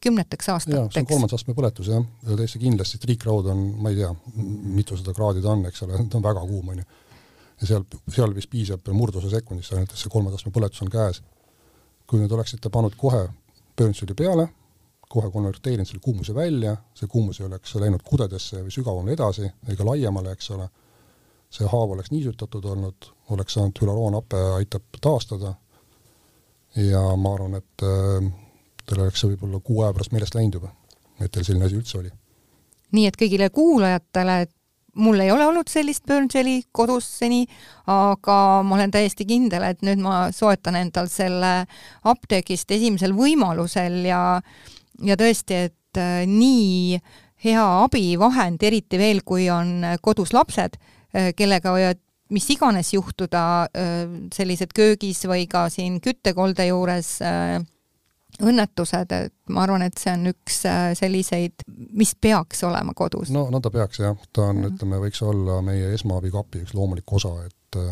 kümneteks 0.00 0.48
aastateks. 0.48 0.94
see 0.94 1.02
on 1.04 1.08
kolmanda 1.08 1.36
astme 1.36 1.54
põletus 1.54 1.90
jah, 1.92 2.04
ja 2.24 2.36
täiesti 2.40 2.60
kindlasti 2.62 3.00
triikraud 3.02 3.50
on, 3.52 3.64
ma 3.82 3.92
ei 3.92 3.98
tea, 4.00 4.12
mitusada 4.78 5.12
kraadi 5.16 5.44
ta 5.44 5.52
on, 5.52 5.66
eks 5.68 5.84
ole, 5.84 6.00
ta 6.08 6.16
on 6.16 6.24
väga 6.24 6.44
kuum, 6.48 6.72
on 6.72 6.80
ju. 6.80 6.86
ja 7.60 7.70
seal, 7.72 7.84
seal 8.14 8.32
vist 8.36 8.50
piisab 8.50 8.88
murdosa 8.96 9.30
sekundist 9.32 9.74
ainult, 9.76 9.92
et 9.92 10.00
see 10.00 10.12
kolmanda 10.12 10.40
astme 10.40 10.54
põletus 10.54 10.80
on 10.86 10.92
käes. 10.92 11.20
Kui 12.08 12.20
nüüd 12.22 12.32
oleksite 12.32 12.70
pannud 12.72 12.96
kohe 12.96 13.26
Burnsidi 13.78 14.14
peale, 14.16 14.48
kohe 15.08 15.30
konverteerinud 15.32 15.88
selle 15.88 16.02
kuumuse 16.04 16.34
välja, 16.34 16.74
see 16.96 17.08
kuumus 17.08 17.40
ei 17.40 17.46
oleks 17.46 17.74
läinud 17.80 18.02
kudedesse 18.04 18.62
või 18.64 18.74
sügavamale 18.74 19.14
edasi 19.16 19.48
ega 19.72 19.86
laiemale, 19.86 20.34
eks 20.36 20.50
ole, 20.56 20.68
see 21.52 21.68
haav 21.68 21.94
oleks 21.94 22.12
niisutatud 22.12 22.64
olnud, 22.72 23.08
oleks 23.34 23.56
saanud 23.56 23.80
hülaroonape 23.82 24.42
aitab 24.58 25.00
taastada 25.00 25.54
ja 26.76 27.02
ma 27.16 27.34
arvan, 27.34 27.56
et 27.60 27.86
äh, 27.86 28.28
teil 28.84 29.04
oleks 29.04 29.22
see 29.22 29.32
võib-olla 29.32 29.60
kuu 29.64 29.82
aja 29.82 29.94
pärast 29.96 30.12
meelest 30.12 30.36
läinud 30.36 30.60
juba, 30.60 30.72
et 31.20 31.32
teil 31.32 31.46
selline 31.46 31.68
asi 31.68 31.78
üldse 31.80 32.00
oli. 32.00 32.12
nii 32.96 33.08
et 33.08 33.20
kõigile 33.20 33.50
kuulajatele, 33.54 34.40
mul 34.98 35.20
ei 35.22 35.30
ole 35.32 35.46
olnud 35.46 35.70
sellist 35.70 36.04
Burnseli 36.06 36.62
kodus 36.72 37.06
seni, 37.20 37.44
aga 37.86 38.38
ma 38.66 38.76
olen 38.76 38.90
täiesti 38.94 39.26
kindel, 39.28 39.64
et 39.70 39.84
nüüd 39.86 40.02
ma 40.02 40.28
soetan 40.34 40.78
endal 40.80 41.08
selle 41.12 41.52
apteegist 42.08 42.70
esimesel 42.74 43.14
võimalusel 43.16 44.02
ja 44.08 44.22
ja 45.04 45.16
tõesti, 45.18 45.62
et 45.68 46.00
äh, 46.00 46.26
nii 46.26 46.98
hea 47.44 47.64
abivahend, 47.84 48.62
eriti 48.66 48.98
veel, 48.98 49.22
kui 49.26 49.48
on 49.52 49.84
äh, 49.86 49.96
kodus 50.02 50.34
lapsed, 50.34 50.78
äh, 51.14 51.32
kellega 51.38 51.74
võivad 51.74 52.02
mis 52.28 52.44
iganes 52.52 52.90
juhtuda 52.92 53.40
sellised 54.36 54.74
köögis 54.76 55.22
või 55.24 55.46
ka 55.48 55.62
siin 55.72 55.94
küttekolde 56.04 56.66
juures 56.68 57.14
õnnetused, 58.42 59.14
et 59.14 59.34
ma 59.54 59.64
arvan, 59.64 59.82
et 59.86 59.98
see 59.98 60.12
on 60.14 60.28
üks 60.30 60.60
selliseid, 60.98 61.64
mis 61.98 62.14
peaks 62.20 62.62
olema 62.68 62.94
kodus. 62.98 63.32
no, 63.34 63.48
no 63.50 63.62
ta 63.64 63.72
peaks 63.74 64.02
jah, 64.02 64.16
ta 64.32 64.50
on, 64.52 64.62
ütleme, 64.70 65.00
võiks 65.02 65.22
olla 65.26 65.60
meie 65.64 65.92
esmaabikapi 65.96 66.62
üks 66.66 66.76
loomulik 66.78 67.18
osa, 67.18 67.34
et 67.46 67.82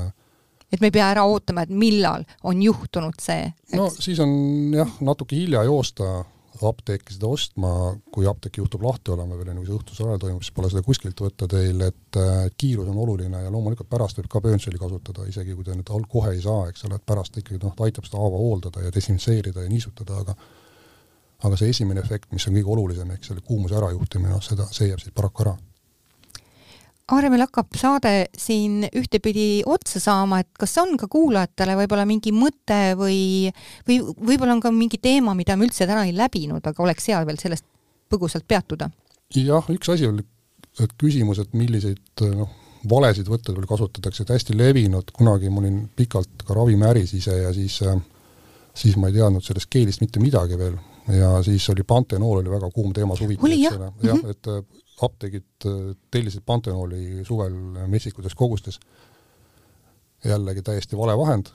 et 0.72 0.80
me 0.82 0.88
ei 0.90 0.94
pea 0.94 1.10
ära 1.14 1.26
ootama, 1.28 1.66
et 1.66 1.72
millal 1.74 2.24
on 2.46 2.62
juhtunud 2.62 3.18
see? 3.22 3.50
no 3.78 3.88
siis 3.92 4.20
on 4.22 4.32
jah, 4.74 4.96
natuke 5.04 5.38
hilja 5.38 5.64
joosta 5.66 6.24
apteeki 6.64 7.16
seda 7.16 7.28
ostma, 7.28 7.70
kui 8.12 8.26
apteek 8.30 8.58
juhtub 8.60 8.84
lahti 8.86 9.12
olema 9.14 9.36
veel 9.38 9.50
enne, 9.52 9.60
kui 9.60 9.68
see 9.68 9.76
õhtusajal 9.76 10.20
toimub, 10.22 10.44
siis 10.44 10.54
pole 10.56 10.70
seda 10.72 10.82
kuskilt 10.86 11.20
võtta 11.20 11.48
teil, 11.50 11.82
et 11.86 12.20
kiirus 12.56 12.88
on 12.92 13.00
oluline 13.04 13.42
ja 13.44 13.52
loomulikult 13.52 13.90
pärast 13.90 14.20
võib 14.20 14.30
ka 14.32 14.42
böönseli 14.44 14.80
kasutada, 14.80 15.26
isegi 15.28 15.56
kui 15.56 15.66
te 15.66 15.76
nüüd 15.76 15.92
kohe 16.08 16.32
ei 16.34 16.42
saa, 16.44 16.68
eks 16.70 16.86
ole, 16.88 17.00
et 17.00 17.06
pärast 17.06 17.36
ikkagi 17.36 17.60
noh, 17.62 17.74
ta 17.76 17.88
aitab 17.88 18.08
seda 18.08 18.22
haava 18.22 18.40
hooldada 18.40 18.86
ja 18.86 18.94
desinfitseerida 18.94 19.66
ja 19.66 19.72
niisutada, 19.72 20.22
aga 20.24 20.36
aga 21.44 21.56
see 21.60 21.68
esimene 21.68 22.00
efekt, 22.00 22.30
mis 22.32 22.46
on 22.48 22.56
kõige 22.56 22.72
olulisem, 22.72 23.10
ehk 23.12 23.26
selle 23.26 23.42
kuumuse 23.44 23.76
ärajuhtimine, 23.76 24.32
noh 24.32 24.44
seda, 24.44 24.64
see 24.72 24.88
jääb 24.88 25.02
siit 25.02 25.14
paraku 25.16 25.44
ära 25.44 25.56
Aare, 27.06 27.28
meil 27.30 27.44
hakkab 27.44 27.76
saade 27.78 28.12
siin 28.34 28.80
ühtepidi 28.88 29.62
otsa 29.70 30.00
saama, 30.02 30.40
et 30.42 30.48
kas 30.58 30.72
on 30.82 30.96
ka 30.98 31.06
kuulajatele 31.10 31.76
võib-olla 31.78 32.02
mingi 32.08 32.32
mõte 32.34 32.96
või, 32.98 33.52
või 33.86 34.00
võib-olla 34.02 34.56
on 34.56 34.62
ka 34.64 34.72
mingi 34.74 34.98
teema, 34.98 35.36
mida 35.38 35.54
me 35.54 35.68
üldse 35.68 35.86
täna 35.86 36.02
ei 36.08 36.14
läbinud, 36.16 36.66
aga 36.66 36.82
oleks 36.82 37.06
hea 37.12 37.20
veel 37.28 37.38
sellest 37.38 37.66
põgusalt 38.10 38.46
peatuda? 38.50 38.90
jah, 39.38 39.70
üks 39.70 39.90
asi 39.94 40.08
oli, 40.10 40.24
et 40.82 40.96
küsimus, 40.98 41.38
et 41.42 41.54
milliseid 41.54 42.24
noh, 42.34 42.50
valesid 42.90 43.30
võtteid 43.30 43.54
veel 43.54 43.70
kasutatakse, 43.70 44.26
et 44.26 44.34
hästi 44.34 44.58
levinud, 44.58 45.10
kunagi 45.14 45.50
ma 45.50 45.62
olin 45.62 45.80
pikalt 45.98 46.42
ka 46.46 46.58
ravimiäris 46.58 47.14
ise 47.18 47.38
ja 47.38 47.54
siis 47.54 47.78
siis 48.76 48.98
ma 49.00 49.08
ei 49.10 49.16
teadnud 49.16 49.44
sellest 49.44 49.70
keelist 49.72 50.02
mitte 50.02 50.20
midagi 50.20 50.58
veel 50.58 50.74
ja 51.14 51.36
siis 51.46 51.68
oli 51.70 51.86
pantenool 51.86 52.42
oli 52.42 52.50
väga 52.50 52.70
kuum 52.74 52.90
teema 52.92 53.14
eks 53.14 53.78
ole, 53.78 53.92
jah, 54.02 54.18
mhm. 54.18 54.34
et 54.34 54.50
apteegid 55.02 55.66
äh, 55.68 55.92
tellisid 56.10 56.44
pantenooli 56.46 57.24
suvel 57.26 57.52
messikutes 57.90 58.34
kogustes. 58.34 58.80
jällegi 60.24 60.62
täiesti 60.62 60.96
vale 60.96 61.14
vahend 61.18 61.52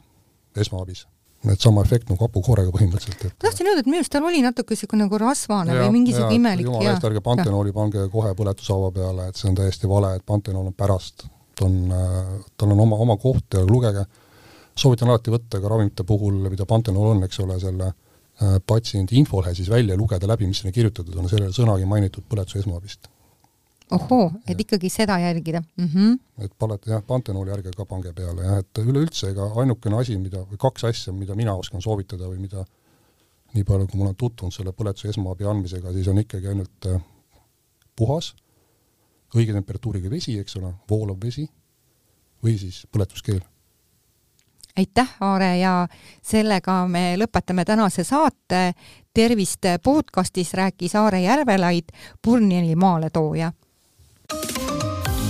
esmaabis. 0.55 1.07
et 1.49 1.59
sama 1.61 1.81
efekt 1.81 2.09
nagu 2.11 2.21
hapukoorega 2.21 2.69
põhimõtteliselt, 2.69 3.23
et 3.25 3.37
tahtsin 3.41 3.65
öelda, 3.65 3.81
et 3.81 3.87
minu 3.89 3.97
arust 3.97 4.11
tal 4.13 4.25
oli 4.29 4.43
natuke 4.45 4.75
niisugune 4.75 5.07
nagu 5.07 5.17
rasvane 5.17 5.73
ja, 5.73 5.79
või 5.81 5.95
mingisugune 5.95 6.35
imelik 6.37 6.67
jumala 6.67 6.91
eest, 6.91 7.07
ärge 7.09 7.23
pantenooli 7.25 7.73
pange 7.73 8.03
kohe 8.13 8.33
põletushaava 8.37 8.91
peale, 8.93 9.25
et 9.31 9.39
see 9.41 9.47
on 9.49 9.57
täiesti 9.57 9.89
vale, 9.89 10.11
et 10.19 10.25
pantenool 10.25 10.67
on 10.69 10.75
pärast, 10.77 11.25
ta 11.57 11.65
on, 11.65 11.79
äh, 11.97 12.35
tal 12.53 12.75
on 12.75 12.83
oma, 12.85 12.99
oma 13.07 13.15
koht 13.17 13.57
ja 13.57 13.63
lugege, 13.65 14.05
soovitan 14.77 15.09
alati 15.09 15.33
võtta 15.33 15.63
ka 15.63 15.71
ravimite 15.73 16.05
puhul, 16.05 16.37
mida 16.45 16.69
pantenool 16.69 17.15
on, 17.15 17.25
eks 17.25 17.41
ole, 17.41 17.57
selle 17.63 17.89
äh, 17.89 18.59
patsiendi 18.61 19.17
infolehe 19.23 19.55
siis 19.57 19.73
välja 19.73 19.97
lugeda 19.97 20.29
läbi, 20.29 20.45
mis 20.51 20.61
sinna 20.61 20.75
kirjutatud 20.77 21.17
on, 21.17 21.31
sellele 21.31 21.57
sõnagi 21.57 21.89
mainitud 21.89 22.29
põletuse 22.29 22.61
esmaabist 22.61 23.09
ohoo, 23.91 24.31
et 24.47 24.59
ikkagi 24.59 24.89
seda 24.89 25.19
jälgida 25.19 25.61
mm. 25.61 25.87
-hmm. 25.87 26.19
et 26.45 26.51
palete 26.59 26.91
jah, 26.91 27.03
pantenooli 27.07 27.51
ärge 27.51 27.71
ka 27.77 27.85
pange 27.85 28.13
peale 28.13 28.43
jah, 28.43 28.57
et 28.59 28.83
üleüldse 28.83 29.31
ega 29.31 29.51
ainukene 29.63 29.97
asi, 29.97 30.17
mida, 30.17 30.45
või 30.51 30.59
kaks 30.59 30.83
asja, 30.83 31.13
mida 31.13 31.35
mina 31.35 31.55
oskan 31.55 31.81
soovitada 31.81 32.27
või 32.27 32.39
mida 32.39 32.65
nii 33.53 33.63
palju, 33.63 33.87
kui 33.87 33.99
ma 33.99 34.05
olen 34.05 34.15
tutvunud 34.15 34.53
selle 34.53 34.71
põletuse 34.71 35.09
esmaabi 35.11 35.45
andmisega, 35.45 35.91
siis 35.93 36.07
on 36.07 36.19
ikkagi 36.23 36.47
ainult 36.47 36.87
äh, 36.87 37.01
puhas, 37.95 38.33
õige 39.35 39.53
temperatuuriga 39.53 40.09
vesi, 40.09 40.39
eks 40.39 40.55
ole, 40.55 40.73
voolav 40.89 41.17
vesi, 41.23 41.47
või 42.43 42.57
siis 42.57 42.85
põletuskeel 42.91 43.41
aitäh, 44.77 45.09
Aare, 45.19 45.57
ja 45.59 45.87
sellega 46.23 46.87
me 46.87 47.15
lõpetame 47.19 47.65
tänase 47.67 48.03
saate. 48.03 48.73
tervist 49.13 49.65
podcastis 49.83 50.53
rääkis 50.53 50.95
Aare 50.95 51.21
Järvelaid, 51.21 51.91
Purnjeli 52.21 52.75
maaletooja 52.75 53.51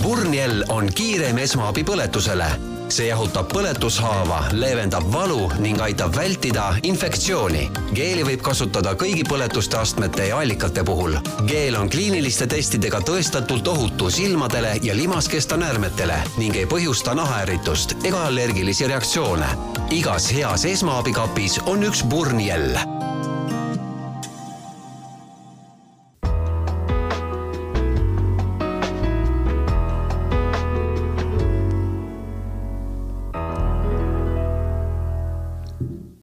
Burniel 0.01 0.63
on 0.69 0.89
kiirem 0.95 1.37
esmaabi 1.37 1.83
põletusele. 1.85 2.45
see 2.91 3.05
jahutab 3.07 3.47
põletushaava, 3.53 4.39
leevendab 4.51 5.05
valu 5.13 5.45
ning 5.63 5.79
aitab 5.81 6.15
vältida 6.15 6.63
infektsiooni. 6.83 7.69
geeli 7.93 8.23
võib 8.25 8.41
kasutada 8.41 8.95
kõigi 8.95 9.23
põletuste 9.29 9.77
astmete 9.77 10.27
ja 10.27 10.39
allikate 10.39 10.83
puhul. 10.83 11.17
geel 11.47 11.75
on 11.75 11.89
kliiniliste 11.89 12.47
testidega 12.47 12.99
tõestatult 12.99 13.67
ohutu 13.67 14.09
silmadele 14.09 14.79
ja 14.81 14.95
limaskesta 14.95 15.57
näärmetele 15.57 16.17
ning 16.37 16.55
ei 16.55 16.65
põhjusta 16.65 17.15
nahaärritust 17.15 17.95
ega 18.03 18.25
allergilisi 18.25 18.87
reaktsioone. 18.87 19.45
igas 19.91 20.31
heas 20.33 20.65
esmaabikapis 20.65 21.59
on 21.65 21.83
üks 21.83 22.03
Burniel 22.03 22.77